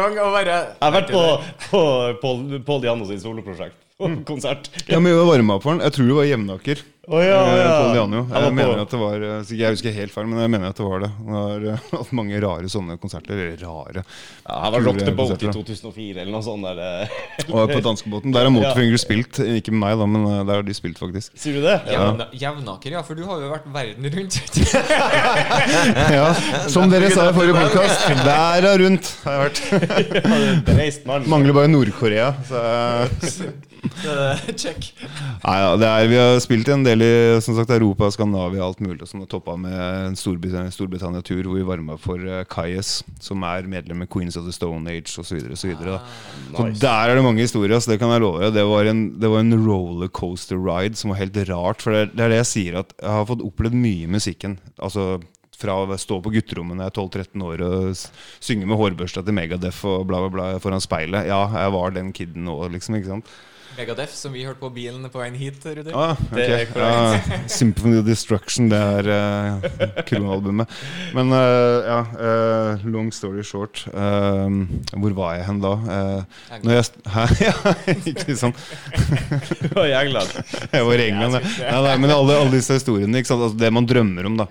[0.82, 1.24] har vært på,
[1.70, 1.86] på
[2.20, 3.83] Paul, Paul og sin soloprosjekt.
[3.98, 4.70] på konsert.
[4.88, 5.84] Ja, men vi varma opp for den.
[5.86, 6.82] Jeg tror det var Jevnaker.
[7.04, 7.72] Oh, ja, eh, ja.
[7.92, 7.98] Jeg
[8.32, 10.86] Jeg mener at det var eh, Jeg husker helt feil, men jeg mener at det
[10.86, 11.10] var det.
[11.18, 13.36] Det har eh, hatt mange rare sånne konserter.
[13.36, 14.04] Eller rare.
[14.46, 16.64] Ja, det var Rock the Boat i 2004, eller noe sånt.
[16.64, 16.80] Der.
[17.04, 17.52] eh.
[17.52, 18.32] Og på danskebåten.
[18.34, 19.42] Der har Motorfinger spilt.
[19.60, 21.36] Ikke med meg, da, men eh, der har de spilt, faktisk.
[21.38, 21.76] Sier du det?
[21.92, 22.08] Ja.
[22.46, 24.40] Jevnaker, ja, for du har jo vært verden rundt.
[26.14, 26.26] Ja,
[26.72, 30.72] Som dere sa i forrige podkast, er rundt har jeg vært.
[30.72, 31.30] Er.
[31.30, 32.32] Mangler bare Nord-Korea.
[32.48, 33.73] Så eh,
[34.62, 34.90] Check.
[35.44, 37.12] Nei, ja, det er, Vi har spilt en del i
[37.44, 39.00] som sagt, Europa, Skandinavia alt mulig.
[39.04, 43.68] Og sånn, toppa med en Storbritannia- Storbritannia-tur hvor vi varma for uh, Kayes, som er
[43.70, 45.36] medlem i Queens of the Stone Age osv.
[45.44, 46.00] Så, så, videre,
[46.50, 46.56] nice.
[46.56, 47.76] så der er det mange historier.
[47.78, 48.56] Så det kan jeg love deg.
[48.56, 51.84] Det var en, det var en rollercoaster ride som var helt rart.
[51.84, 54.58] For det, det er det jeg sier, at jeg har fått opplevd mye i musikken.
[54.82, 55.14] Altså
[55.58, 58.04] fra å stå på gutterommet når jeg er 12-13 år og
[58.42, 61.28] synge med hårbørsta til Megadef og bla, bla, bla foran speilet.
[61.30, 62.98] Ja, jeg var den kiden nå, liksom.
[62.98, 63.34] ikke sant?
[63.74, 65.92] Megadef, som vi hørte på bilen på veien hit, Rudi.
[65.94, 66.34] Ah, ok.
[66.36, 66.76] Det korrekt.
[66.78, 70.70] Ja, Symphony of Destruction, det er uh, kronalbumet.
[71.16, 73.82] Men uh, ja, uh, long story short.
[73.90, 74.46] Uh,
[74.94, 75.72] hvor var jeg hen da?
[75.96, 77.24] Eh, når jeg, hæ?
[77.48, 77.54] ja,
[78.12, 78.60] ikke sant?
[79.64, 80.30] Du var i England.
[80.70, 81.40] Jeg var i England.
[81.58, 81.80] ja.
[81.88, 83.44] Nei, men alle, alle disse historiene, ikke sant?
[83.48, 84.48] Altså, det man drømmer om, da.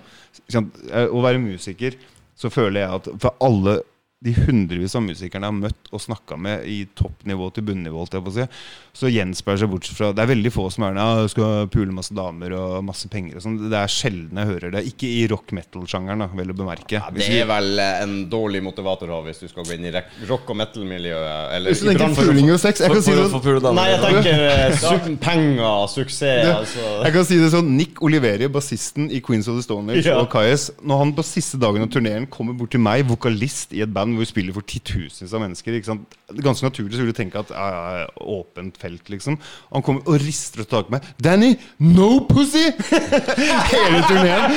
[0.52, 1.96] Eh, Å være musiker,
[2.36, 3.78] så føler jeg at for alle
[4.24, 8.46] de hundrevis av musikerne jeg har møtt og snakka med i toppnivå til bunnivå, si,
[8.94, 12.14] så gjenspeiler seg bortsett fra Det er veldig få som er ja, skal pule masse
[12.14, 13.56] damer og masse penger og sånn.
[13.68, 14.84] Det er sjelden jeg hører det.
[14.88, 16.96] Ikke i rock metal-sjangeren, vel å bemerke.
[17.00, 19.92] Ja, det er vel eh, en dårlig motivator å hvis du skal gå inn i
[20.28, 21.52] rock- og metal-miljøet.
[21.58, 23.76] Eller Hvis du tenker puling og sex jeg kan, si det, damer.
[23.80, 26.86] Nei, jeg tenker eh, su penger, suksess, Det- altså.
[27.04, 30.20] jeg kan si det sånn Nick Oliveri, bassisten i Queens of the Stone Age Ja.
[30.22, 33.82] og Kais, Når han på siste dagen av turneen kommer bort til meg, vokalist i
[33.84, 35.78] et band hvor vi spiller for titusenvis av mennesker?
[35.78, 37.66] Er Ganske naturlig så vil du tenke at ja,
[38.00, 39.36] ja, åpent felt, liksom.
[39.74, 41.04] Han kommer og rister og tar med.
[41.20, 42.72] 'Danny, no pussy!'
[43.74, 44.48] Hele turneen.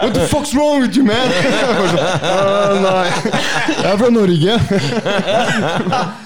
[0.00, 1.30] 'What the fuck's wrong with you, man?'
[1.70, 3.06] Bare sånn, «Å, nei,
[3.70, 4.56] jeg er fra Norge.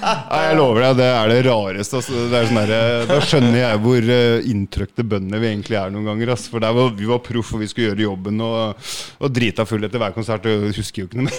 [0.05, 2.00] Nei, jeg lover deg, det er det rareste.
[2.00, 2.24] Altså.
[2.30, 6.09] Det er sånn der, da skjønner jeg hvor uh, inntrykte bøndene vi egentlig er noen
[6.11, 6.34] ganger.
[6.34, 6.55] Altså.
[6.55, 8.90] For var, vi var proff, og vi skulle gjøre jobben og,
[9.20, 10.48] og drita full etter hver konsert.
[10.50, 11.34] Og husker jo ikke noe mer.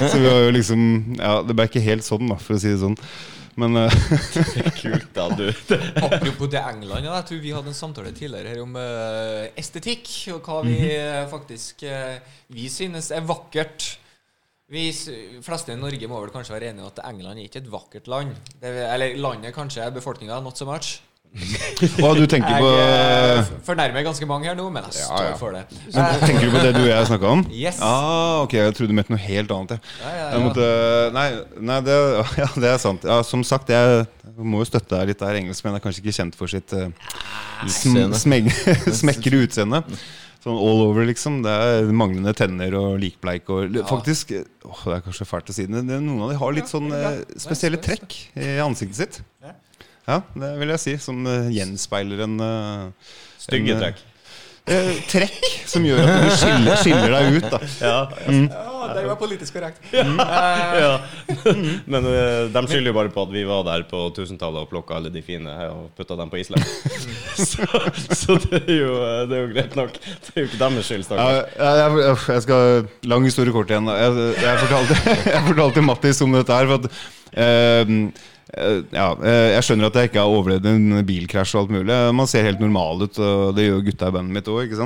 [0.10, 0.80] Så vi var jo liksom
[1.18, 2.98] Ja, det ble ikke helt sånn, da, for å si det sånn.
[3.60, 3.96] Men eh,
[4.80, 5.48] Kult, da, du.
[6.00, 10.08] Apropos det England, ja, jeg tror vi hadde en samtale tidligere her om uh, estetikk,
[10.36, 11.84] og hva vi eh, faktisk
[12.54, 13.90] Vi synes er vakkert.
[14.70, 14.86] Vi
[15.42, 18.10] fleste i Norge må vel kanskje være enige om at England er ikke et vakkert
[18.10, 18.36] land.
[18.62, 21.00] Det, eller landet kanskje, befolkninga not so much.
[21.30, 25.34] Og du tenker på Jeg eh, fornærmer ganske mange her nå, men jeg står ja.
[25.38, 25.62] for det.
[25.94, 27.44] men, Tenker du på det du og jeg snakka om?
[27.60, 27.78] Yes.
[27.84, 29.76] Ah, ok, jeg trodde du mente noe helt annet.
[29.76, 29.94] Jeg.
[30.00, 30.40] Ja, ja, Jeg ja.
[30.48, 30.70] måtte,
[31.14, 31.26] nei,
[31.70, 31.98] nei det,
[32.42, 33.06] ja, det er sant.
[33.06, 34.06] Ja, som sagt, jeg
[34.36, 35.38] må jo støtte deg litt der.
[35.42, 36.88] Engelskmenn er kanskje ikke kjent for sitt uh,
[37.68, 38.20] sm Utseende.
[38.24, 38.50] smeg
[39.02, 39.84] smekre utseende.
[40.40, 41.42] Sånn all over, liksom.
[41.44, 44.32] Det er manglende tenner og likbleik og Faktisk,
[44.64, 47.20] åh, det er kanskje fælt å si det, noen av de har litt sånn eh,
[47.38, 49.20] spesielle trekk i ansiktet sitt.
[49.44, 49.52] Ja,
[50.34, 50.94] det vil jeg si.
[51.02, 54.06] Som eh, gjenspeiler en eh, Stygge en, eh, trekk.
[54.70, 57.58] eh, trekk som gjør at du skiller, skiller deg ut, da.
[57.80, 57.98] Ja,
[58.80, 59.78] Ja, det var politisk korrekt.
[59.92, 60.92] ja.
[61.84, 64.96] Men uh, de skylder jo bare på at vi var der på 1000-tallet og plukka
[64.96, 66.64] alle de fine og putta dem på Island.
[67.50, 67.68] så,
[68.16, 68.94] så det, er jo,
[69.30, 69.94] det er jo greit nok.
[70.00, 71.28] Det er jo ikke deres skyld, Ja,
[71.84, 73.86] jeg, jeg, skal Lang historie kort igjen.
[73.90, 73.98] da.
[74.00, 74.98] Jeg, jeg, fortalte,
[75.36, 76.72] jeg fortalte Mattis om dette her.
[76.72, 77.00] For at,
[77.46, 77.94] eh,
[78.50, 82.00] ja, eh, jeg skjønner at jeg ikke har overlevd en bilkrasj og alt mulig.
[82.16, 84.76] Man ser helt normal ut, og det gjør gutta i bandet mitt òg.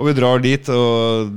[0.00, 1.32] Og vi drar dit, og,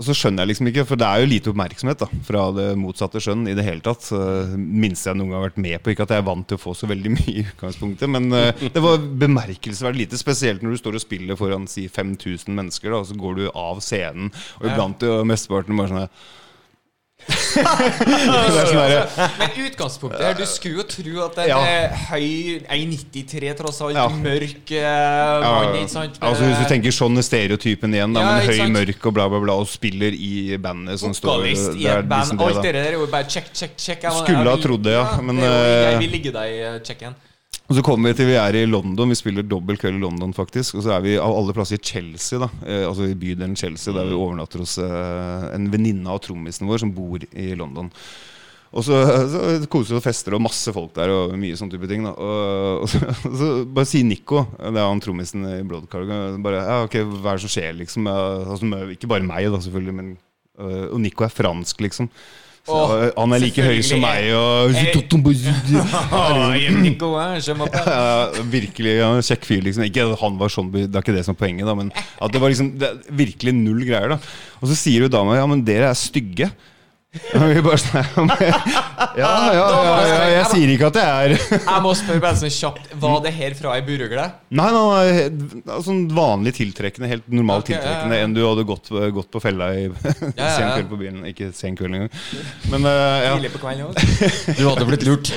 [0.00, 2.68] og så skjønner jeg liksom ikke, for det er jo lite oppmerksomhet da fra det
[2.80, 4.06] motsatte skjønn i det hele tatt.
[4.10, 5.92] Minste minst jeg noen gang har vært med på.
[5.92, 8.66] Ikke at jeg er vant til å få så veldig mye i utgangspunktet, men eh,
[8.74, 10.20] det var bemerkelsesverdig lite.
[10.20, 13.48] Spesielt når du står og spiller foran si 5000 mennesker, da, og så går du
[13.50, 14.30] av scenen,
[14.60, 16.38] og iblant jo mesteparten bare sånn her det er sånn derre
[19.40, 21.58] Men utgangspunktet her, du skulle jo tro at en Ja.
[22.10, 24.08] høy 1,93 tross alt, Ja.
[24.08, 26.18] mørk eh, mann, ikke sant?
[26.20, 28.72] Altså Hvis du tenker sånn er stereotypen igjen, da, men høy, sant?
[28.76, 32.08] mørk og bla, bla, bla, og spiller i bandet som står Vokalist i er et
[32.08, 32.20] band.
[32.22, 34.02] liksom det, Alt det der er jo bare check, check, check.
[34.02, 36.48] Jeg, Skulle ha trodd det, ja, men, det er jo, eh, jeg vil ligge deg
[36.50, 37.14] i checken.
[37.70, 39.12] Og så kommer vi til vi er i London.
[39.12, 40.74] Vi spiller dobbel kveld i London, faktisk.
[40.74, 42.48] Og så er vi av alle plasser i Chelsea, da.
[42.66, 46.82] Eh, altså i bydelen Chelsea, der vi overnatter hos eh, en venninne av trommisen vår
[46.82, 47.92] som bor i London.
[48.70, 48.98] Og så,
[49.30, 52.06] så koser vi oss og fester og masse folk der og mye sånn type ting.
[52.06, 56.66] da Og, og så, så bare sier Nico, det er han trommisen i Bloodcargo, bare
[56.66, 58.10] ja, ok, hva er det som skjer, liksom?
[58.10, 60.12] Ja, altså, ikke bare meg, da, selvfølgelig, men
[60.58, 62.10] øh, Og Nico er fransk, liksom.
[62.70, 64.72] Så, han er like høy som meg og.
[67.90, 69.86] Ja, virkelig ja, kjekk fyr, liksom.
[69.88, 72.34] Ikke at han var sånn, det er ikke det som er poenget, da, men at
[72.34, 72.92] det var liksom det
[73.22, 74.14] virkelig null greier.
[74.14, 74.20] da
[74.60, 76.50] Og så sier jo dama ja, men dere er stygge.
[77.10, 78.58] Vi bare sånn ja,
[79.18, 82.52] ja, ja, ja, ja, jeg sier ikke at jeg er Jeg må spørre bare sånn
[82.54, 84.28] kjapt Var det her fra ei burugle?
[84.54, 85.24] Nei, nei,
[85.66, 89.42] nei sånn vanlig tiltrekkende, helt normalt ja, ja, tiltrekkende enn du hadde gått, gått på
[89.42, 91.20] fella i sen kveld på byen.
[91.30, 92.12] Ikke sen kveld engang.
[92.72, 92.92] Men uh,
[93.24, 93.34] ja.
[93.36, 94.30] Tidlig på kvelden også?
[94.60, 95.30] Du hadde blitt lurt.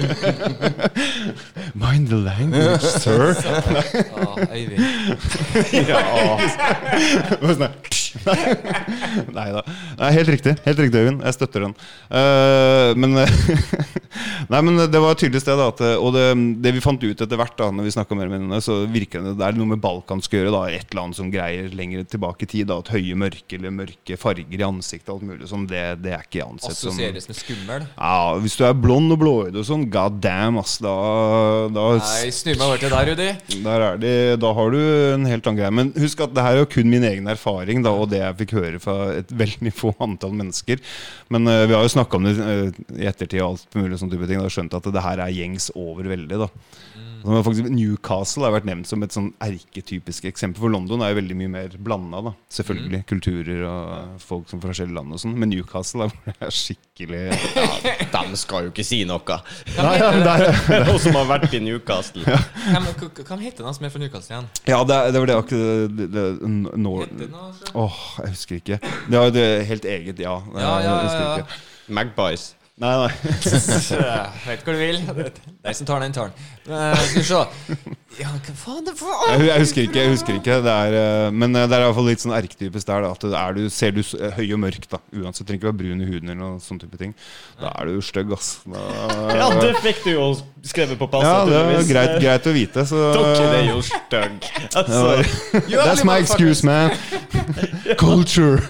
[1.84, 3.34] Mind the language, sir.
[4.14, 4.84] Ah, Øyvind.
[7.42, 7.70] Bare sånn
[9.34, 9.64] Nei da.
[10.14, 11.24] Helt riktig, helt riktig Øyvind.
[11.26, 11.76] Jeg støtter den.
[12.12, 13.18] Uh, men
[14.52, 15.70] Nei, men det var tydelig sted, da.
[15.74, 16.26] At, og det,
[16.64, 19.36] det vi fant ut etter hvert, da Når vi mer med henne, så virker det
[19.40, 20.54] det er noe med balkansk å gjøre.
[20.54, 22.68] da Et eller annet som greier lenger tilbake i tid.
[22.70, 26.26] da At høye mørke eller mørke farger i ansiktet alt mulig sånn, det, det er
[26.28, 27.88] ikke ansett som Assosieres med skummel.
[27.96, 30.78] ja, Hvis du er blond og blåøyd og sånn, god damn, ass.
[30.84, 30.94] Da,
[31.74, 33.30] da Nei, snur meg over til deg, Rudi.
[33.66, 35.74] der er de, da har du en helt annen greie.
[35.82, 38.40] Men husk at det her er jo kun min egen erfaring, da, og det jeg
[38.44, 40.82] fikk høre fra et veldig få antall mennesker.
[41.34, 44.12] Men eh, vi har jo snakka om det eh, i ettertid og alt mulig sånn
[44.12, 44.42] type ting.
[44.44, 46.40] Og skjønt at det her er gjengs over veldig.
[46.46, 50.64] da Så faktisk Newcastle har vært nevnt som et sånn erketypisk eksempel.
[50.66, 52.22] For London er jo veldig mye mer blanda.
[52.30, 53.04] da Selvfølgelig.
[53.10, 55.38] Kulturer og folk som fra forskjellige land og sånn.
[55.40, 56.14] Men Newcastle er
[56.44, 57.22] er skikkelig
[57.56, 59.38] Ja, de skal jo ikke si noe.
[59.78, 60.46] Nei, ja, men der,
[60.88, 62.24] Noen som har vært i Newcastle.
[62.26, 64.50] Hvem, Hva hvem heter den som er fra Newcastle igjen?
[64.70, 67.54] Ja, det, det var det akkurat det, det, Nor Heter den noe.
[67.86, 68.82] Åh, jeg husker ikke.
[68.84, 70.36] Det var det helt eget, ja.
[70.58, 71.48] Ja, ja, ja, ja.
[71.94, 72.54] Magpies.
[72.82, 73.10] Nei, nei.
[74.48, 74.98] Vet hvor du vil.
[75.06, 76.48] De som tar den, tar den.
[76.74, 77.94] Eh, Skal vi se.
[78.18, 80.00] Ja, hva faen det for Jeg, jeg husker ikke.
[80.04, 82.34] jeg husker ikke det er, eh, Men eh, det er i hvert fall litt sånn
[82.38, 83.06] erketypisk der.
[83.12, 84.02] At det er du, Ser du
[84.40, 86.98] høy og mørk, da uansett trenger ikke være brun i huden, eller noe sånn type
[87.02, 87.14] ting,
[87.62, 88.50] da er du stygg, ass.
[88.66, 88.84] Da,
[89.44, 90.28] Ja, det fikk du jo
[90.66, 91.30] skrevet på passet.
[91.30, 92.88] ja, det er greit, greit å vite.
[92.90, 94.50] Så Dere er jo stygg.
[94.74, 95.06] Altså,
[95.86, 96.94] That's my excuse, man.
[98.02, 98.62] Culture.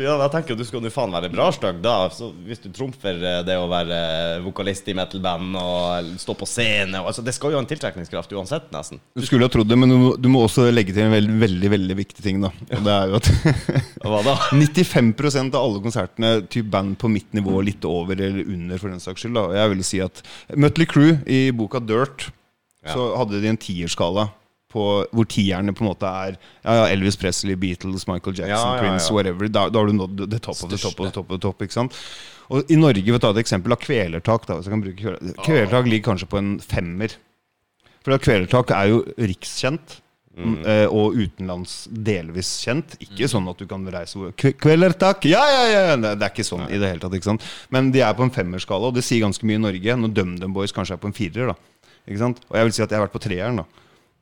[0.00, 1.94] Ja, jeg tenker du skal jo faen være bra stygg, da.
[2.14, 4.00] Så hvis du trumfer eh, det å være
[4.44, 8.70] vokalist i metal-band og stå på scene altså, Det skal jo ha en tiltrekningskraft uansett,
[8.74, 9.02] nesten.
[9.16, 11.36] Du skulle ha trodd det, men du må, du må også legge til en veldig,
[11.44, 12.42] veldig veldig viktig ting.
[12.44, 13.30] da Og det er jo at
[14.04, 14.36] Hva da?
[14.60, 19.02] 95% av alle konsertene Typ band på mitt nivå, litt over eller under, for den
[19.02, 19.36] saks skyld.
[19.36, 19.46] Da.
[19.60, 20.24] Jeg vil si at
[20.56, 22.30] Mutley Crew i boka Dirt
[22.88, 24.30] Så hadde de en tierskala
[24.70, 28.74] på, hvor tierne på en måte er ja, ja, Elvis Presley, Beatles, Michael Jackson, Ja,
[28.76, 29.48] ja, Prince, whatever.
[29.50, 31.42] Da, da har du nådd the top of the top of the top of the
[31.48, 31.64] top.
[31.66, 31.96] Ikke sant?
[32.50, 35.00] Og I Norge, for å ta et eksempel av kvelertak da, hvis jeg kan bruke
[35.02, 37.14] kveler- Kvelertak ligger kanskje på en femmer.
[38.06, 40.00] For Kvelertak er jo rikskjent.
[40.40, 40.62] Mm.
[40.94, 42.94] Og utenlands delvis kjent.
[43.02, 45.26] Ikke sånn at du kan reise Kvelertak!
[45.28, 45.96] Ja, ja, ja!
[45.98, 47.12] Det det er ikke sånn i det hele tatt.
[47.18, 47.44] ikke sant?
[47.74, 49.96] Men de er på en femmerskala, og det sier ganske mye i Norge.
[50.00, 51.50] Når DumDum Boys kanskje er på en firer.
[51.50, 51.56] da
[52.08, 52.40] Ikke sant?
[52.48, 53.56] Og jeg vil si at jeg har vært på treeren.
[53.60, 53.66] da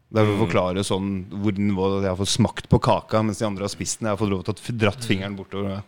[0.09, 1.09] det er for å forklare sånn
[1.43, 4.09] hvor nivået Jeg har fått smakt på kaka, mens de andre har spist den.
[4.09, 5.83] Jeg har fått lov til å dratt fingeren bortover.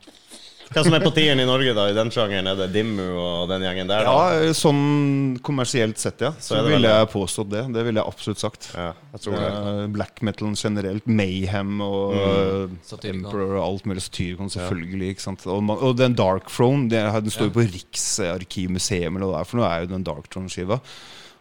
[0.71, 1.89] Hva som er på tieren i Norge, da?
[1.91, 2.47] I den sjangeren?
[2.47, 4.07] Er det Dimmu og den gjengen der?
[4.07, 4.12] da?
[4.39, 6.31] Ja, sånn kommersielt sett, ja.
[6.39, 7.64] Så så ville jeg påstått det.
[7.75, 8.68] Det ville jeg absolutt sagt.
[8.77, 9.49] Ja, jeg tror det.
[9.51, 12.77] Eh, Black metal generelt, Mayhem og mm.
[13.11, 14.05] Emperor og alt mulig.
[14.07, 15.16] Satyricon, selvfølgelig.
[15.16, 15.49] Ikke sant?
[15.51, 19.51] Og, man, og den Dark Throne, den står jo på Riksarkivmuseum, eller hva det er
[19.51, 20.79] for noe, er jo den Dark Throne-skiva.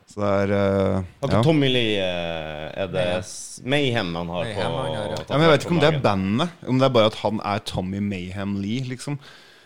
[0.10, 0.54] Så det er
[0.98, 1.42] uh, At ja.
[1.46, 3.04] Tommy Lee eh, Er det
[3.70, 5.04] Mayhem han har Mayhem på han ja.
[5.20, 7.42] ja, men Jeg vet ikke om det er bandet, om det er bare at han
[7.46, 9.20] er Tommy Mayhem Lee, liksom.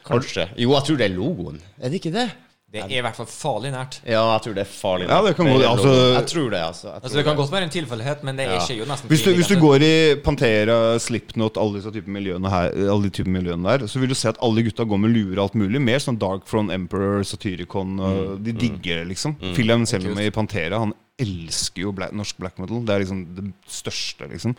[0.03, 0.49] Kanskje.
[0.59, 1.61] Jo, jeg tror det er logoen.
[1.79, 2.27] Er det ikke det?
[2.73, 3.99] Det er i hvert fall farlig nært.
[4.01, 5.05] Ja, jeg tror det er farlig.
[5.07, 6.87] Ja, det kan gå- altså- Jeg tror det, altså.
[6.87, 8.59] Jeg Altså Det kan godt være en tilfeldighet, men det Ja.
[8.59, 12.49] skjer jo nesten Hvis du, hvis du går i Pantera, Slipknot, alle disse typer miljøene
[12.49, 15.11] her Alle de typer miljøene der Så vil du se at alle gutta går med
[15.13, 15.79] luer og alt mulig.
[15.81, 19.35] Mer sånn Dark Front Emperor, Satyricon og De digger det, liksom.
[19.53, 22.81] Phil selv Selma i Pantera, han elsker jo black, norsk black metal.
[22.83, 24.55] Det er liksom det største, liksom.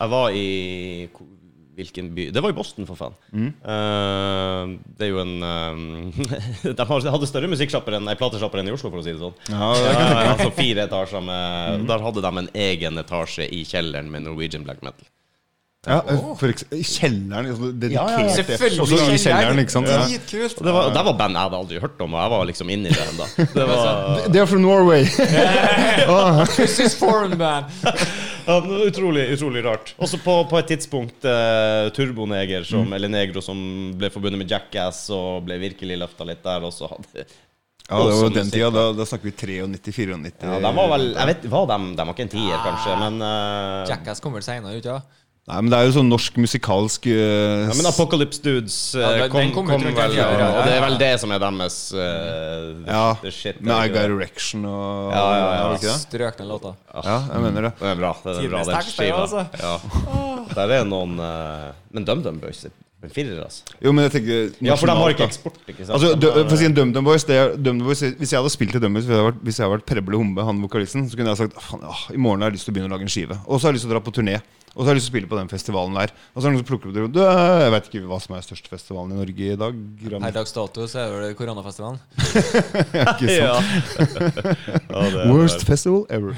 [0.00, 1.08] Jeg var i
[1.74, 2.28] Hvilken by?
[2.30, 3.14] Det var i Boston, for faen.
[3.34, 3.48] Mm.
[3.64, 8.74] Uh, det er jo en eh, De hadde større musikksjapper enn Nei, platesjapper enn i
[8.74, 9.34] Oslo, for å si det sånn.
[9.50, 9.94] Ja, det
[10.36, 11.42] altså fire etasjer med
[11.74, 11.86] Mm.
[11.88, 15.06] Der hadde de en egen etasje i kjelleren med Norwegian black metal.
[15.86, 15.98] ja
[16.38, 17.48] for I kjelleren.
[17.50, 17.96] Altså, dedikert.
[17.96, 18.34] Ja, ja, ja.
[18.38, 19.00] Selvfølgelig.
[19.14, 19.90] I kjelleren, ikke sant?
[19.90, 20.04] Ja.
[20.06, 22.92] Det var, det var band jeg hadde aldri hørt om, og jeg var liksom inni
[22.94, 23.28] det ennå.
[23.58, 25.08] Det var Det er fra Norway.
[26.54, 27.72] This is foreign band.
[28.46, 29.94] Ja, utrolig, utrolig rart.
[29.98, 33.58] Også på, på et tidspunkt uh, Turboneger, som, eller Negro, som
[33.98, 36.66] ble forbundet med Jackass og ble virkelig løfta litt der.
[36.66, 38.70] Og så hadde Ja, det var den tida.
[38.72, 38.86] da.
[38.96, 40.48] Da, snakker vi 93-94.
[40.48, 43.20] ja, De var vel Jeg vet var de, de var ikke en tier, kanskje, men
[43.24, 45.20] uh, Jackass kommer vel senere, ikke sant?
[45.44, 49.08] Nei, men det er jo sånn norsk musikalsk uh, Ja, men Apocalypse Dudes uh, Ja,
[49.26, 51.98] den- kom, kom kom vel ja, Og det er vel det som er deres uh,
[52.00, 53.58] the, Ja, the shit.
[53.60, 54.06] med I Got?
[54.14, 55.58] Erection og Ja, ja, ja.
[55.66, 55.66] ja.
[55.84, 55.92] det?
[56.06, 56.72] Strøk den låta.
[56.96, 57.72] Ja, jeg mener det.
[57.82, 58.14] Det er bra.
[58.24, 59.20] Det er bra, Det den bra, det, skiva.
[59.26, 59.44] altså.
[59.60, 60.54] Ja.
[60.56, 62.64] Der er noen uh, Men DumDum Boys
[63.04, 63.76] er en firer, altså.
[63.84, 65.94] Jo, men jeg tenker Ja, for de har ikke eksport, ikke sant?
[65.98, 68.74] Altså, dø, for å si en DumDum Boys, det er, Boys Hvis jeg hadde spilt
[68.76, 71.20] til DumDum Boys, hvis jeg hadde vært, jeg hadde vært Preble Humbe, han vokalisten, så
[71.20, 73.14] kunne jeg sagt Faen, i morgen har jeg lyst til å begynne å lage en
[73.16, 73.38] skive.
[73.46, 74.40] Og så har jeg lyst til å dra på turné.
[74.74, 76.10] Og så har jeg lyst til å spille på den festivalen der.
[76.34, 77.26] Og så er det noen som plukker opp det.
[77.62, 79.76] Jeg vet ikke hva som er største festivalen i Norge i dag.
[80.02, 82.00] Gram- Per dags dato så er det vel koronafestivalen.
[83.12, 83.38] ikke sant?
[83.38, 83.52] Ja.
[84.34, 86.34] ja, det er Worst festival ever.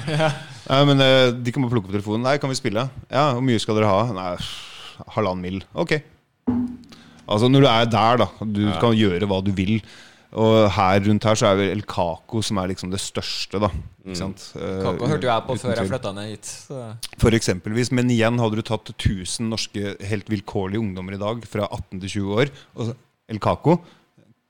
[0.67, 2.27] Nei, men eh, De kan bare plukke opp telefonen.
[2.29, 2.85] Nei, kan vi spille?
[3.09, 4.05] Ja, Hvor mye skal dere ha?
[4.13, 4.29] Nei,
[5.17, 5.59] halvannen mil.
[5.73, 5.97] Ok.
[7.27, 8.27] Altså Når du er der, da.
[8.39, 9.81] Du kan gjøre hva du vil.
[10.37, 13.69] Og her rundt her så er vel El Caco som er liksom det største, da.
[14.05, 14.43] Ikke sant?
[14.55, 14.81] Mm.
[14.83, 16.53] Kaka hørte jo jeg på uten før jeg flytta ned hit.
[16.67, 16.81] Så.
[17.23, 17.91] For eksempelvis.
[17.95, 22.13] Men igjen, hadde du tatt 1000 norske helt vilkårlige ungdommer i dag fra 18 til
[22.19, 22.93] 20 år og
[23.27, 23.79] El Caco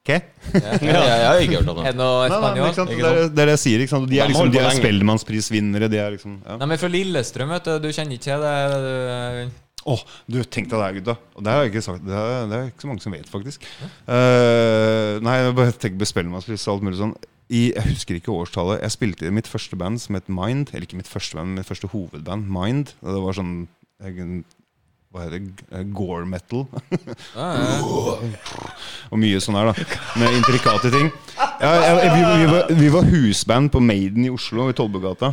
[0.07, 0.21] okay?
[0.87, 1.93] Ja, jeg har ikke hørt om det.
[1.97, 3.83] Det er, det jeg sier.
[3.83, 4.09] Ikke sant?
[4.09, 4.75] De er liksom De er.
[4.79, 5.91] Spellemannsprisvinnere.
[5.91, 6.57] De er liksom ja.
[6.61, 7.73] Nei, men fra Lillestrøm, vet du.
[7.83, 8.55] Du kjenner ikke til det?
[8.87, 11.15] Du, Åh, du, tenk deg det her, gutta.
[11.37, 13.29] Og det har jeg ikke sagt Det er, det er ikke så mange som vet,
[13.31, 13.63] faktisk.
[14.03, 17.15] Uh, nei, jeg bare tenker på Spellemannspris og alt mulig sånn.
[17.47, 18.81] I, jeg husker ikke årstallet.
[18.83, 20.73] Jeg spilte i mitt første band som het Mind.
[20.73, 22.91] Eller ikke mitt første band, men mitt første hovedband, Mind.
[22.99, 23.55] Det var sånn
[24.03, 24.43] jeg,
[25.15, 25.67] Hva heter det?
[25.71, 26.67] Eh, Gore metal.
[27.31, 28.27] ja, ja.
[29.11, 29.87] og mye sånn her, da.
[30.19, 31.13] Med intrikate ting.
[31.63, 31.71] Ja,
[32.03, 35.31] vi, vi, var, vi var husband på Maiden i Oslo, i Tollbugata.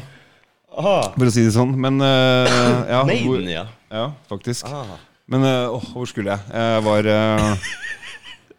[0.75, 1.75] For å si det sånn.
[1.81, 3.67] Men uh, ja, Maiden, ja.
[3.95, 4.67] Ja, faktisk.
[4.69, 4.97] Ah.
[5.31, 6.53] Men eh, åh, hvor skulle jeg?
[6.53, 7.69] Jeg var eh,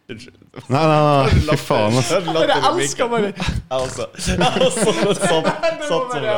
[0.06, 0.22] Nei,
[0.70, 2.20] nei, nei, fy faen, altså.
[2.22, 3.32] Jeg elsker bare
[3.74, 6.36] Altså, Jeg det satt, satt så bra.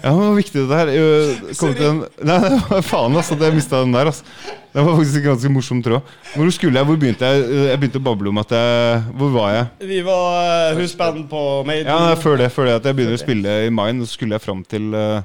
[0.00, 3.36] Ja, men hvor viktig det her er Kom til den Nei, nei, faen, altså.
[3.40, 4.24] Jeg mista den der, altså.
[4.70, 6.12] Det var faktisk en ganske morsom tråd.
[6.36, 6.86] Hvor skulle jeg?
[6.86, 7.46] Hvor begynte jeg?
[7.72, 9.66] Jeg begynte å bable om at jeg Hvor var jeg?
[9.90, 11.90] Vi var eh, husband på Maiden.
[11.90, 14.36] Ja, nei, Før det, før det at jeg begynner å spille i Mine, så skulle
[14.38, 15.20] jeg fram til eh,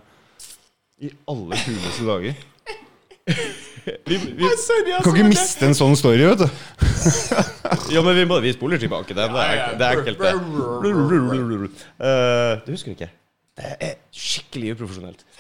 [0.95, 2.33] I alle kuleste dager.
[4.07, 4.47] vi, vi,
[5.03, 6.47] Kan ikke miste en sånn story, vet du.
[7.95, 9.11] ja, men vi, må, vi spoler tilbake.
[9.11, 10.31] Det, det, er, det er ekkelt, det.
[11.99, 13.09] Uh, du husker ikke?
[13.55, 15.21] Det er skikkelig uprofesjonelt.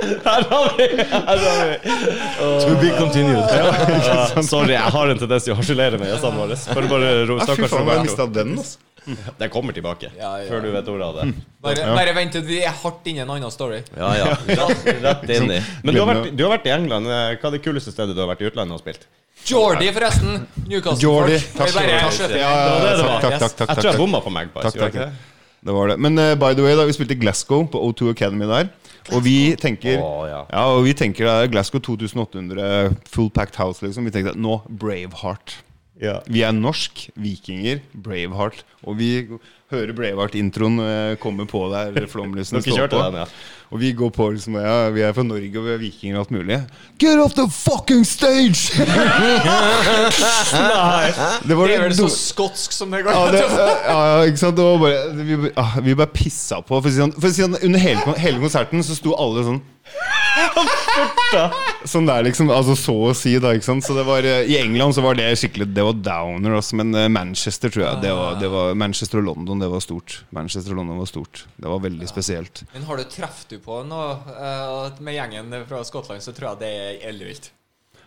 [0.00, 0.86] Her har vi!
[0.96, 1.76] Her har vi.
[2.64, 3.44] To be continued.
[3.52, 6.56] Ja, sorry, jeg har en tendens til å harselere med gjestene våre.
[6.72, 7.08] Bare, bare
[7.44, 8.06] stakkars faen, jeg Roberto.
[8.08, 8.89] mista den, altså.
[9.40, 10.48] Det kommer tilbake, Ja, ja.
[10.50, 11.28] før du vet ordet av det.
[11.64, 13.80] Bare, bare vent til vi er hardt inne i en annen story.
[13.96, 14.34] Ja, ja.
[14.48, 15.62] Rett, rett inn i.
[15.84, 17.08] Men du har, vært, du har vært i England.
[17.08, 19.08] Hva er det kuleste stedet du har vært i utlandet og spilt?
[19.48, 20.46] Jordi, forresten.
[20.68, 21.32] Newcastle-folk.
[21.56, 24.68] Takk takk, takk, takk, Jeg tror jeg bomma på Magpies.
[24.68, 24.98] Takk, takk.
[25.00, 25.72] det?
[25.72, 25.96] Var det.
[26.00, 28.70] Men uh, by the way, da, vi spilte i Glasgow på O2 Academy der.
[29.16, 30.44] Og vi tenker oh, ja.
[30.52, 34.06] Ja, og vi tenker er Glasgow 2800 full packed house, liksom.
[34.08, 35.58] Vi tenkte nå Braveheart.
[36.00, 36.20] Ja.
[36.32, 38.62] Vi er norsk, vikinger, Braveheart.
[38.88, 39.10] Og vi
[39.70, 43.02] hører Braveheart-introen eh, komme på der flomlysene står på.
[43.04, 43.26] den, ja.
[43.70, 46.24] Og vi går på liksom Ja, vi er fra Norge, og vi er vikinger og
[46.24, 46.56] alt mulig.
[46.98, 48.72] Get off the fucking stage!
[51.46, 53.12] det var Det er vel så skotsk som det går.
[53.14, 53.44] ja, det,
[53.92, 54.58] ja, ikke sant?
[54.58, 56.80] Bare, vi, ah, vi bare pissa på.
[56.80, 59.46] For å si sånn, for å si sånn under hele, hele konserten så sto alle
[59.46, 59.60] sånn
[61.88, 62.50] Sånn der, liksom.
[62.52, 63.52] Altså så å si, da.
[63.56, 63.84] ikke sant?
[63.86, 66.80] Så det var, eh, I England så var det skikkelig Det var downer, altså.
[66.80, 70.20] Men eh, Manchester, tror jeg det var, det var, Manchester og London, det var stort.
[70.36, 71.44] Manchester og London var stort.
[71.56, 72.64] Det var veldig spesielt.
[72.74, 76.62] Men har du truffet du på noe eh, med gjengen fra Skottland, så tror jeg
[76.64, 77.52] det er ellevilt.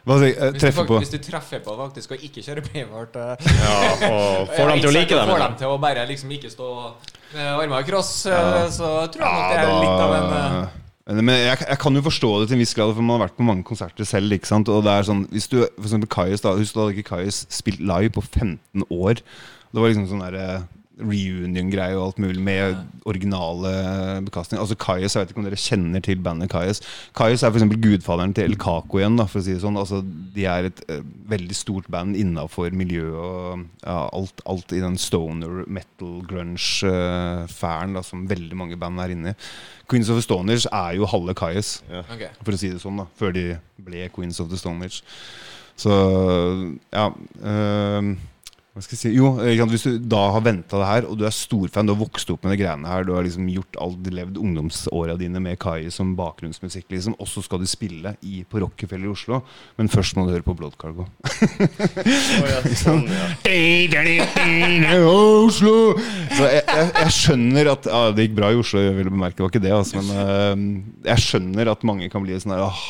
[0.03, 0.35] Hva jeg?
[0.35, 3.75] Eh, Hvis, du på hvis du treffer på faktisk å ikke kjøre Braveheart eh, ja
[4.09, 5.57] og får dem til å like Får dem.
[5.61, 6.71] til å bare liksom ikke stå
[7.33, 8.65] med armene i kross, ja.
[8.69, 12.29] så tror jeg nok det er litt av en Men jeg, jeg kan jo forstå
[12.39, 14.31] det til en viss grad, for man har vært på mange konserter selv.
[14.31, 14.69] ikke sant?
[14.71, 17.83] Og det er sånn, hvis du, for Kaius da, Husk da hadde ikke Kajus spilt
[17.83, 19.19] live på 15 år.
[19.73, 20.63] Det var liksom sånn der eh,
[21.01, 22.75] reunion-greie og alt mulig med
[23.09, 23.71] originale
[24.25, 24.61] bekastninger.
[24.61, 26.81] Altså Kaius, Jeg vet ikke om dere kjenner til bandet Kaius.
[27.17, 27.65] Kaius er f.eks.
[27.81, 29.17] gudfaderen til El Caco igjen.
[29.17, 29.79] da, for å si det sånn.
[29.79, 34.83] Altså, De er et uh, veldig stort band innafor miljøet og ja, alt, alt i
[34.83, 39.39] den stoner, metal, grunge-færen uh, som veldig mange band er inne i.
[39.89, 42.29] Queens of the Stoners er jo halve Kaius ok.
[42.43, 43.47] for å si det sånn, da, før de
[43.83, 45.01] ble Queens of the Stoners.
[45.79, 45.89] Så
[46.93, 47.09] ja.
[47.09, 48.15] jeg
[48.81, 49.11] si?
[49.13, 49.35] Jo,
[49.69, 52.41] Hvis du da har venta det her, og du er storfan, du har vokst opp
[52.43, 56.15] med de greiene her, du har liksom gjort alt, levd ungdomsåra dine med Kai som
[56.17, 59.43] bakgrunnsmusikk, liksom, og så skal du spille i, på Rockefeller i Oslo,
[59.77, 61.05] men først må du høre på Blood Cargo.
[61.29, 63.29] oh, ja, sånn, ja.
[65.05, 65.75] Oslo!
[66.33, 69.37] Så jeg, jeg, jeg skjønner at ja, Det gikk bra i Oslo, jeg ville bemerke,
[69.37, 72.65] det var ikke det, altså, men uh, jeg skjønner at mange kan bli sånn her
[72.71, 72.85] åh.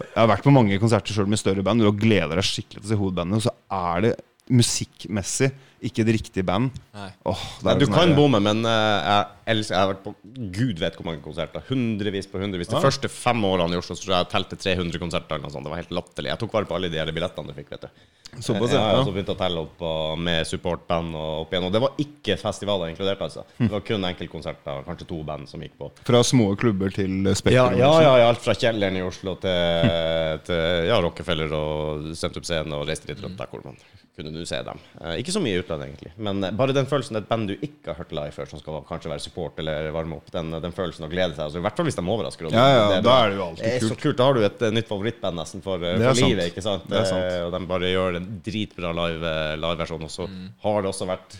[0.00, 2.86] Jeg har vært på mange konserter sjøl med større band, og gleder deg skikkelig til
[2.86, 4.12] å se hovedbandet, og så er det
[4.50, 5.52] musikkmessig
[5.86, 6.76] ikke det riktige band.
[7.24, 10.14] Oh, er du sånn kan bomme, men uh, jeg elsker Jeg har vært på
[10.58, 11.64] gud vet hvor mange konserter.
[11.70, 12.70] Hundrevis på hundrevis.
[12.70, 15.36] De første fem årene i Oslo så tror jeg jeg telte 300 konserter.
[15.38, 15.66] Eller noe.
[15.66, 16.32] Det var helt latterlig.
[16.34, 17.72] Jeg tok vare på alle de billettene du fikk.
[17.74, 18.08] vet du
[18.38, 18.98] Såpass, ja, ja.
[19.00, 21.64] og så begynte jeg å telle opp uh, med supportband og opp igjen.
[21.66, 23.42] Og det var ikke festivaler inkludert, altså.
[23.58, 25.88] Det var kun enkeltkonserter, kanskje to band som gikk på.
[26.06, 27.56] Fra små klubber til Ja, Spektrum.
[27.58, 28.04] ja, liksom.
[28.06, 29.90] ja, ja, alt fra kjelleren i Oslo til,
[30.46, 33.82] til ja, Rockefeller og Sentrum Scene og reiste litt rundt der hvor man
[34.14, 34.86] kunne se dem.
[35.00, 36.12] Uh, ikke så mye i utlandet, egentlig.
[36.16, 38.80] Men eh, bare den følelsen et band du ikke har hørt live før, som skal
[38.88, 41.44] kanskje være support eller varme opp, den, den følelsen å glede seg.
[41.46, 42.50] Altså, I hvert fall hvis de overrasker.
[42.54, 44.02] Ja, ja, det da er det jo alltid det er så kult.
[44.04, 44.18] kult.
[44.20, 46.34] Da har du et eh, nytt favorittband nesten for, eh, Det er for sant.
[46.34, 46.88] livet, ikke sant?
[46.90, 47.38] Det er sant.
[47.46, 49.68] Og de bare gjør en dritbra live, eh.
[50.00, 50.26] Og så
[50.64, 51.38] har det også vært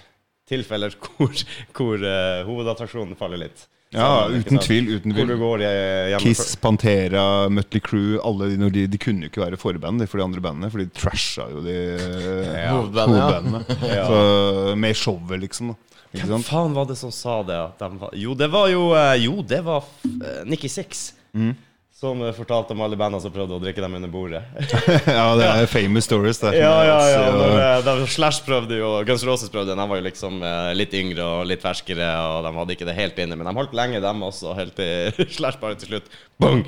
[0.51, 1.45] tilfeller hvor,
[1.77, 3.67] hvor uh, hovedattraksjonen faller litt.
[3.91, 4.69] Ja, uten sant?
[4.69, 4.89] tvil.
[4.95, 9.43] uten tvil går eh, Kiss, Pantera, Mötley Crüe alle de, de, de kunne jo ikke
[9.43, 12.77] være forband for de andre bandene, for de trasha jo de eh, ja.
[12.77, 13.65] hovedbandene.
[13.91, 14.05] Ja.
[14.07, 15.73] Så, med showet, liksom.
[15.73, 15.99] da.
[16.11, 16.51] Ikke Hvem sant?
[16.53, 17.59] faen var det som sa det?
[17.59, 21.11] At de var, jo, det var jo eh, Jo, det var uh, Nikki Six.
[21.35, 21.53] Mm.
[22.01, 24.41] Som eh, fortalte om alle bandene som prøvde å drikke dem under bordet.
[25.19, 26.39] ja, det er famous stories.
[26.41, 26.55] Det.
[26.57, 27.27] ja, ja, ja.
[27.35, 29.77] Når, eh, de, Slash prøvde jo, Guns Roses prøvde.
[29.77, 32.97] De var jo liksom eh, litt yngre og litt ferskere, og de hadde ikke det
[32.97, 33.37] helt inne.
[33.37, 36.09] Men de holdt lenge, dem også, helt til Slash bare til slutt
[36.41, 36.63] Bong!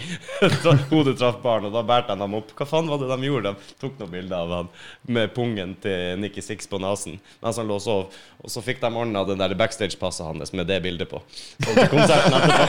[0.93, 2.53] Hodet traff baren, og da bærte de dem opp.
[2.59, 3.55] Hva faen var det de gjorde?
[3.57, 4.69] De tok noen bilder av han
[5.17, 8.21] med pungen til Nikki Six på nesen mens han lå og sov.
[8.43, 11.23] Og så fikk de ordna den der backstage-passet hans med det bildet på.
[11.23, 12.69] Og konserten etterpå.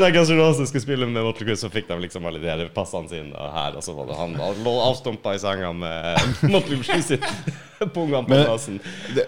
[0.00, 2.24] Så når Slauda Guns N' Roses skulle spille med Motley Crue, så fikk de liksom
[2.26, 6.20] alle de passene sine her, og så var det han lå avstumpa i senga med
[6.52, 7.26] Motley Crue sitt
[7.92, 8.78] pungene på nesen.
[9.14, 9.26] Det,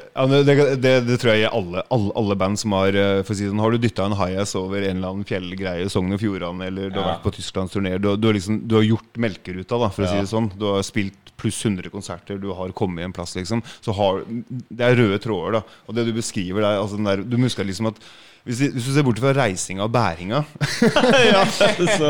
[0.80, 3.60] det, det, tror jeg alle, alle, alle band som har eh, For å si sånn,
[3.62, 6.98] Har du dytta en high-ass over en eller annen fjellgreie, Sogn og Fjordane, eller du
[7.00, 7.14] har Ja.
[7.16, 10.32] vært på Tysklandsturné du, du, liksom, du har gjort melkeruta, da, for å si det
[10.32, 10.50] sånn.
[10.56, 13.64] Du har spilt pluss 100 konserter, du har kommet i en plass, liksom.
[13.82, 15.80] Så har Det er røde tråder, da.
[15.88, 17.98] Og det du beskriver der, altså der Du husker liksom at
[18.44, 20.40] hvis, vi- hvis du ser bort fra reisinga og bæringa
[21.32, 21.42] ja,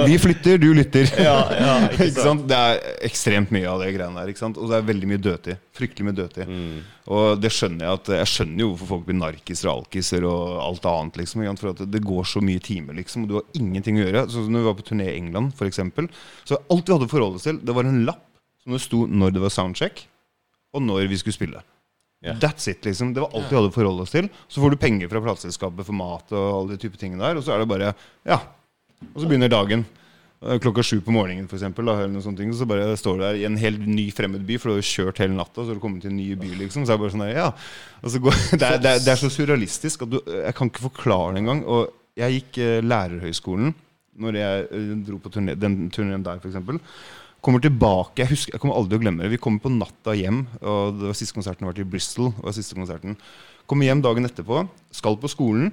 [0.09, 1.11] Vi flytter, du lytter.
[1.21, 2.47] ja, ja, ikke ikke sant?
[2.49, 4.33] Det er ekstremt mye av det greiene der.
[4.57, 5.61] Og det er veldig mye dødtid.
[5.77, 6.49] Fryktelig mye dødtid.
[6.49, 6.79] Mm.
[7.13, 10.45] Og det skjønner jeg at Jeg skjønner jo hvorfor folk blir narkiser og alkiser og
[10.69, 11.21] alt annet.
[11.23, 11.45] liksom?
[11.61, 14.25] For det går så mye timer, liksom, og du har ingenting å gjøre.
[14.33, 15.83] Så når vi var på turné i England, f.eks.
[16.49, 18.25] Så alt vi hadde å forholde oss til, det var en lapp
[18.63, 20.05] som det sto når det var soundcheck,
[20.73, 21.61] og når vi skulle spille.
[22.23, 22.37] Ja.
[22.39, 23.15] That's it, liksom.
[23.15, 24.29] Det var alt vi hadde å forholde oss til.
[24.47, 27.47] Så får du penger fra plateselskapet for mat og alle de type tingene der, og
[27.47, 27.95] så er det bare
[28.29, 28.39] Ja.
[29.03, 29.83] Og så begynner dagen.
[30.43, 33.23] Eh, Klokka sju på morgenen, for eksempel, da, eller noe sånt, så bare står du
[33.23, 35.79] der i en helt ny fremmed by, for du har kjørt hele natta, så har
[35.79, 36.87] du kommet til en ny by, liksom.
[36.87, 37.49] Så er det bare sånn der, ja.
[38.03, 40.71] Og så går, det, er, det, er, det er så surrealistisk at du, jeg kan
[40.71, 41.65] ikke forklare det engang.
[41.67, 43.75] Og jeg gikk eh, lærerhøyskolen
[44.23, 46.79] når jeg eh, dro på turné, den turneen der, eksempel
[47.43, 49.33] Kommer tilbake, jeg, husker, jeg kommer aldri å glemme det.
[49.33, 50.45] Vi kommer på natta hjem.
[50.63, 52.29] og det var Siste konserten har vært i Bristol.
[52.37, 53.17] Det var siste konserten
[53.67, 54.61] Kommer hjem dagen etterpå,
[54.95, 55.73] skal på skolen.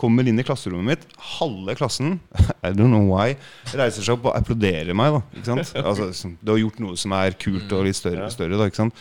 [0.00, 1.02] Kommer inn i klasserommet mitt.
[1.36, 2.14] Halve klassen
[2.64, 3.34] I don't know why
[3.76, 5.12] reiser seg opp og applauderer meg.
[5.18, 5.74] da ikke sant?
[5.90, 8.30] Altså, Du har gjort noe som er kult og litt større.
[8.32, 8.96] større da, ikke sant?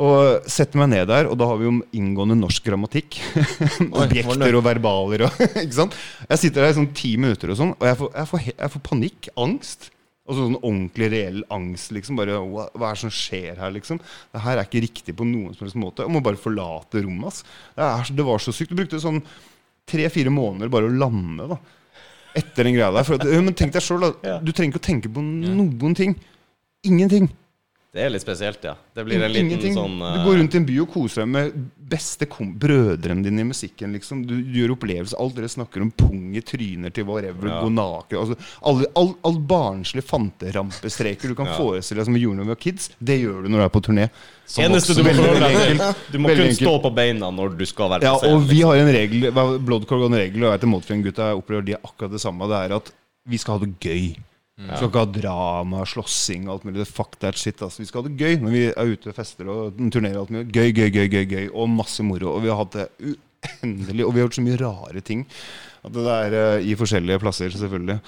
[0.00, 3.18] Og setter meg ned der, og da har vi jo inngående norsk grammatikk.
[4.06, 5.96] Objekter og verbaler og ikke sant?
[6.30, 8.72] Jeg sitter der i sånn ti minutter og sånn, og jeg får, jeg får, jeg
[8.76, 9.28] får panikk.
[9.44, 9.90] Angst.
[10.30, 11.90] Og sånn ordentlig reell angst.
[11.96, 13.98] liksom Bare, hva, hva er det som skjer her, liksom?
[14.30, 16.06] Det her er ikke riktig på noen som helst måte.
[16.06, 17.32] Jeg må bare forlate rommet.
[17.32, 17.42] ass.
[17.74, 18.70] Det, er, det var så sykt.
[18.70, 19.18] Du brukte sånn
[19.90, 21.50] tre-fire måneder bare å lande.
[21.50, 21.58] da
[22.38, 23.14] Etter den greia der.
[23.16, 24.38] At, men tenk deg da.
[24.38, 26.14] Du trenger ikke å tenke på noen ting.
[26.86, 27.26] Ingenting.
[27.92, 28.76] Det er litt spesielt, ja.
[28.94, 29.74] Det blir en liten Ingenting.
[29.74, 31.56] sånn Du går rundt i en by og koser deg med
[31.90, 33.90] beste brødrene dine i musikken.
[33.96, 35.18] liksom Du, du gjør opplevelser.
[35.18, 37.56] Alt dere snakker om pung i tryner til whatever, Ja.
[37.64, 41.56] gå naken altså, All, all, all barnslige fanterampestreker du kan Ja.
[41.58, 43.74] forestille deg som vi gjorde når vi var kids, det gjør du når du er
[43.74, 44.06] på turné.
[44.46, 45.94] Som Eneste du må forholde deg til.
[46.12, 48.36] Du må kun stå på beina når du skal være Ja, på scenen.
[48.36, 48.70] og vi liksom.
[48.70, 52.10] har en regel Bloodcorg har en regel, og jeg vet Moldfjell-gutta opplever de er akkurat
[52.14, 52.46] det samme.
[52.46, 52.92] Det er at
[53.26, 54.14] vi skal ha det gøy.
[54.60, 56.86] Vi skal ikke ha drama, slåssing og alt mulig.
[56.88, 57.60] Fuck that shit.
[57.64, 57.80] Altså.
[57.80, 60.20] Vi skal ha det gøy når vi er ute og fester og turnerer.
[60.20, 60.48] alt mulig.
[60.52, 61.46] Gøy, gøy, gøy, gøy, gøy.
[61.54, 62.34] Og masse moro.
[62.34, 64.04] Og vi har hatt det uendelig.
[64.04, 65.24] Og vi har gjort så mye rare ting.
[65.80, 68.00] At det er uh, i forskjellige plasser, selvfølgelig.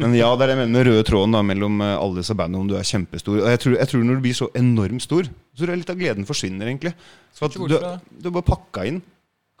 [0.00, 2.34] Men ja, det er det jeg mener med røde tråden da mellom eh, alle disse
[2.34, 3.42] bandene om du er kjempestor.
[3.42, 5.92] Og jeg tror, jeg tror når du blir så enormt stor, så tror jeg litt
[5.92, 6.94] av gleden forsvinner, egentlig.
[7.36, 9.02] Så at du, du er bare pakka inn.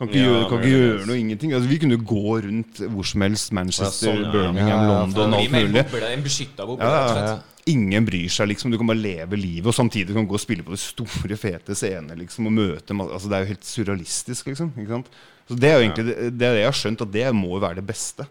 [0.02, 1.52] Kan ikke, Ja, gjøre, kan ikke gjøre noe, ingenting.
[1.54, 3.52] Altså, vi kunne gå rundt hvor som helst.
[3.54, 4.32] Manchester, Ja, sånn, ja.
[4.34, 4.80] Birmingham,
[5.14, 5.84] London, alt mulig.
[6.82, 7.36] Ja.
[7.70, 8.72] Ingen bryr seg, liksom.
[8.74, 11.36] Du kan bare leve livet, og samtidig kan du gå og spille på de store,
[11.38, 14.72] fete scener liksom, og møte altså, Det er jo helt surrealistisk, liksom.
[15.46, 17.54] Så det er jo egentlig det, det er det jeg har skjønt, at det må
[17.54, 18.26] jo være det beste.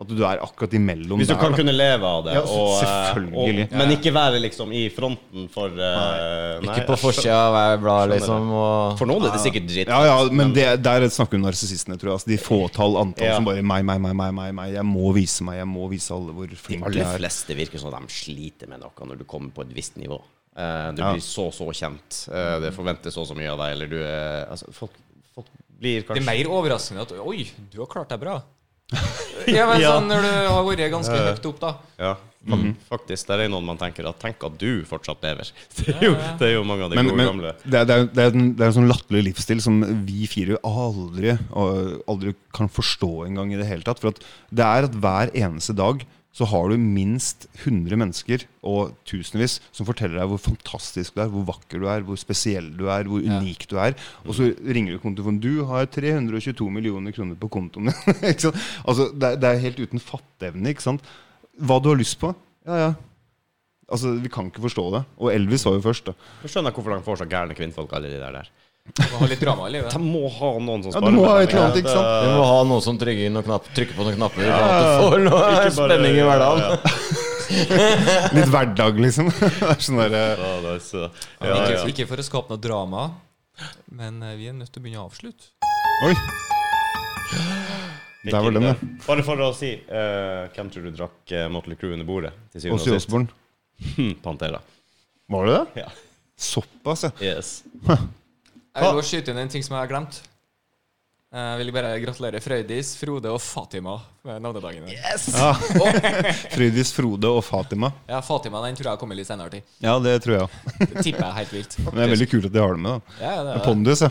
[0.00, 1.38] At du er akkurat imellom Hvis du der.
[1.38, 1.56] kan da.
[1.60, 3.66] kunne leve av det, Ja, og, eh, selvfølgelig.
[3.70, 7.76] og, men ikke være liksom i fronten for uh, nei, Ikke på forsida av hver
[7.84, 8.48] blad, liksom.
[8.56, 9.92] Og For noen er det sikkert dritt.
[9.92, 12.16] Ja, ja, men det, der snakker jo narsissistene, tror jeg.
[12.18, 13.36] Altså, de fåtall antall Ja.
[13.36, 14.72] som bare meg, meg, meg, meg, meg, meg.
[14.74, 17.18] Jeg må vise meg, jeg må vise alle hvor De flink jeg aller er.
[17.20, 20.18] fleste virker som de sliter med noe når du kommer på et visst nivå.
[20.56, 21.12] Uh, du Ja.
[21.12, 22.24] blir så, så kjent.
[22.32, 24.98] Uh, det forventes så, så mye av deg, eller du er altså, folk,
[25.36, 25.46] folk
[25.78, 28.40] blir Det er mer overraskende at Oi, du har klart deg bra.
[29.50, 31.70] Ja, men sånn når du har vært ganske høyt opp, da.
[31.98, 32.12] Ja,
[32.48, 33.26] fak- faktisk.
[33.30, 35.50] Der er noen man tenker at Tenk at du fortsatt lever.
[35.78, 37.52] Det er jo, det er jo mange av de Men, gode men gamle.
[37.64, 40.60] det, er, det, er, er en, det er en sånn latterlig livsstil som vi fire
[40.68, 44.02] aldri, aldri kan forstå engang i det hele tatt.
[44.02, 44.22] For at
[44.52, 49.84] det er at hver eneste dag så har du minst 100 mennesker og tusenvis som
[49.84, 53.20] forteller deg hvor fantastisk du er, hvor vakker du er, hvor spesiell du er, hvor
[53.20, 53.36] Ja.
[53.42, 53.92] unik du er.
[54.24, 55.38] Og så ringer du kontoen.
[55.44, 58.16] Du har 322 millioner kroner på kontoen din.
[58.32, 58.56] Ikke sant?
[58.86, 60.72] altså, det, er, det er helt uten fatteevne.
[60.72, 61.04] Ikke sant?
[61.60, 62.32] Hva du har lyst på.
[62.64, 62.90] Ja, ja.
[63.92, 65.04] Altså, Vi kan ikke forstå det.
[65.20, 66.06] Og Elvis var jo først.
[66.08, 66.14] da
[66.46, 68.32] Jeg skjønner hvorfor de får så gærne kvinnfolk, alle de der.
[68.40, 68.48] der.
[68.92, 69.92] Må ha litt drama i livet.
[69.94, 72.08] De må ha noen som Ja, sparer du må ha et eller annet, ikke sant?
[72.26, 74.72] Du må ha noen som trykker, inn og knapp, trykker på noen knapper, Ja, at
[74.82, 76.64] du får noe bare- spenning i hverdagen.
[77.52, 78.18] Ja, ja.
[78.36, 79.30] Litt hverdag, liksom.
[79.86, 81.84] Sånn der, eh, Ja, er så- ja, Ikke, ja.
[81.94, 83.04] ikke for å skape noe drama,
[83.92, 85.52] men eh, vi er nødt til å begynne å avslutte.
[86.08, 86.14] Oi!
[88.24, 88.74] Der var den, ja.
[89.06, 92.30] Bare for å si uh, Hvem tror du drakk uh, Motley Crue under bordet?
[92.52, 93.08] Til syvende og sist?
[93.08, 93.24] Osborn.
[93.96, 94.60] Hm, Pantera.
[95.32, 95.82] Var det det?
[95.82, 95.88] Ja.
[96.38, 97.10] Såpass, ja.
[97.22, 97.62] Yes.
[98.72, 100.22] Jeg vil bare skyte inn en ting som jeg har glemt.
[101.32, 103.94] Jeg vil bare gratulere Frøydis, Frode og Fatima
[104.28, 104.84] med navnedagen.
[104.92, 105.30] Yes!
[105.32, 105.52] ja.
[106.54, 107.88] Frøydis, Frode og Fatima.
[108.08, 109.62] Ja, Fatima den tror jeg kommer litt senere til.
[109.80, 110.74] Ja, det tror jeg.
[110.82, 111.76] Det tipper jeg helt vilt.
[111.86, 113.12] Men det er veldig kult at de har det med.
[113.16, 113.64] da Ja, det er det.
[113.64, 114.10] Pondus, ja.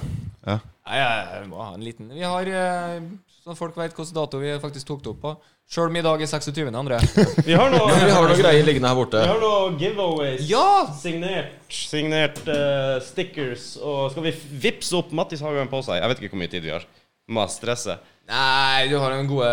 [0.49, 0.57] ja.
[0.89, 1.01] Nei,
[1.43, 2.97] vi må ha en liten Vi har, eh,
[3.41, 5.31] så folk vet hvilken dato vi faktisk tok det opp på.
[5.71, 6.67] Sjøl om i dag er 26.
[6.77, 6.99] André.
[7.47, 9.21] Vi har noe, Vi har noen greier liggende her borte.
[9.23, 10.43] vi har noe giveaways.
[10.49, 10.83] Ja!
[10.99, 13.71] Signert, signert uh, stickers.
[13.81, 14.33] Og skal vi
[14.65, 16.01] vippse opp Mattis Hagen på seg?
[16.01, 16.85] Jeg vet ikke hvor mye tid vi har.
[17.31, 17.97] Må jeg stresse.
[18.29, 19.49] Nei, du har en gode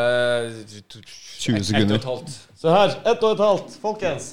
[1.39, 1.95] 20 sekunder.
[1.95, 2.36] Ett og et halvt.
[2.61, 2.97] Se her.
[3.14, 3.78] Ett og et halvt.
[3.86, 4.28] Folkens.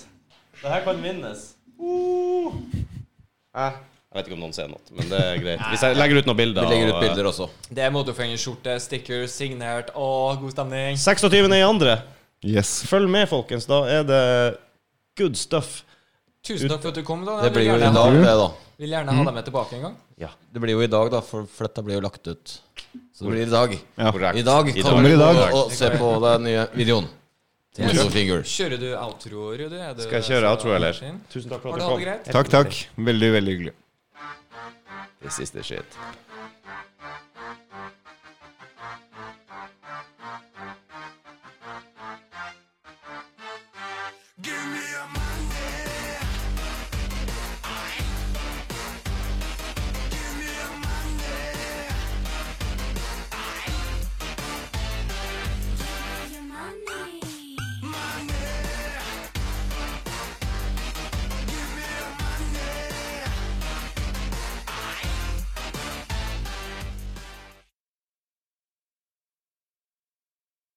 [0.60, 1.48] Det her kan vinnes.
[1.80, 2.58] Uh.
[3.56, 3.78] Eh,
[4.16, 5.64] Jeg vet ikke om noen ser noe, men det er greit.
[5.74, 7.50] Hvis jeg legger ut noen bilder Vi legger ut bilder også.
[7.68, 10.96] Det er motorfengerskjorte, sticker, signert og god stemning.
[10.96, 11.52] 26.
[11.52, 11.98] i andre.
[12.48, 12.72] Yes.
[12.88, 13.68] Følg med, folkens.
[13.68, 14.22] Da er det
[15.20, 15.82] good stuff.
[16.48, 17.28] Tusen takk for at du kom.
[17.28, 18.48] da Det blir jo i dag, ha, det, da.
[18.80, 20.00] vil gjerne ha deg med tilbake en gang.
[20.24, 20.32] Ja.
[20.48, 22.58] Det blir jo i dag, da, for, dette blir jo lagt ut.
[23.12, 23.78] Så det blir i dag.
[24.00, 24.16] Ja.
[24.32, 25.46] I dag I kan Kommer i du dag.
[25.60, 27.12] og se på den nye videoen.
[27.76, 29.80] Til Kjører du outro, Rudi?
[30.06, 30.96] Skal jeg kjøre outro, eller?
[31.28, 32.30] Tusen takk for at du kom.
[32.32, 32.86] Takk, takk.
[32.96, 33.82] Veldig, veldig hyggelig.
[35.26, 35.84] This is the shit.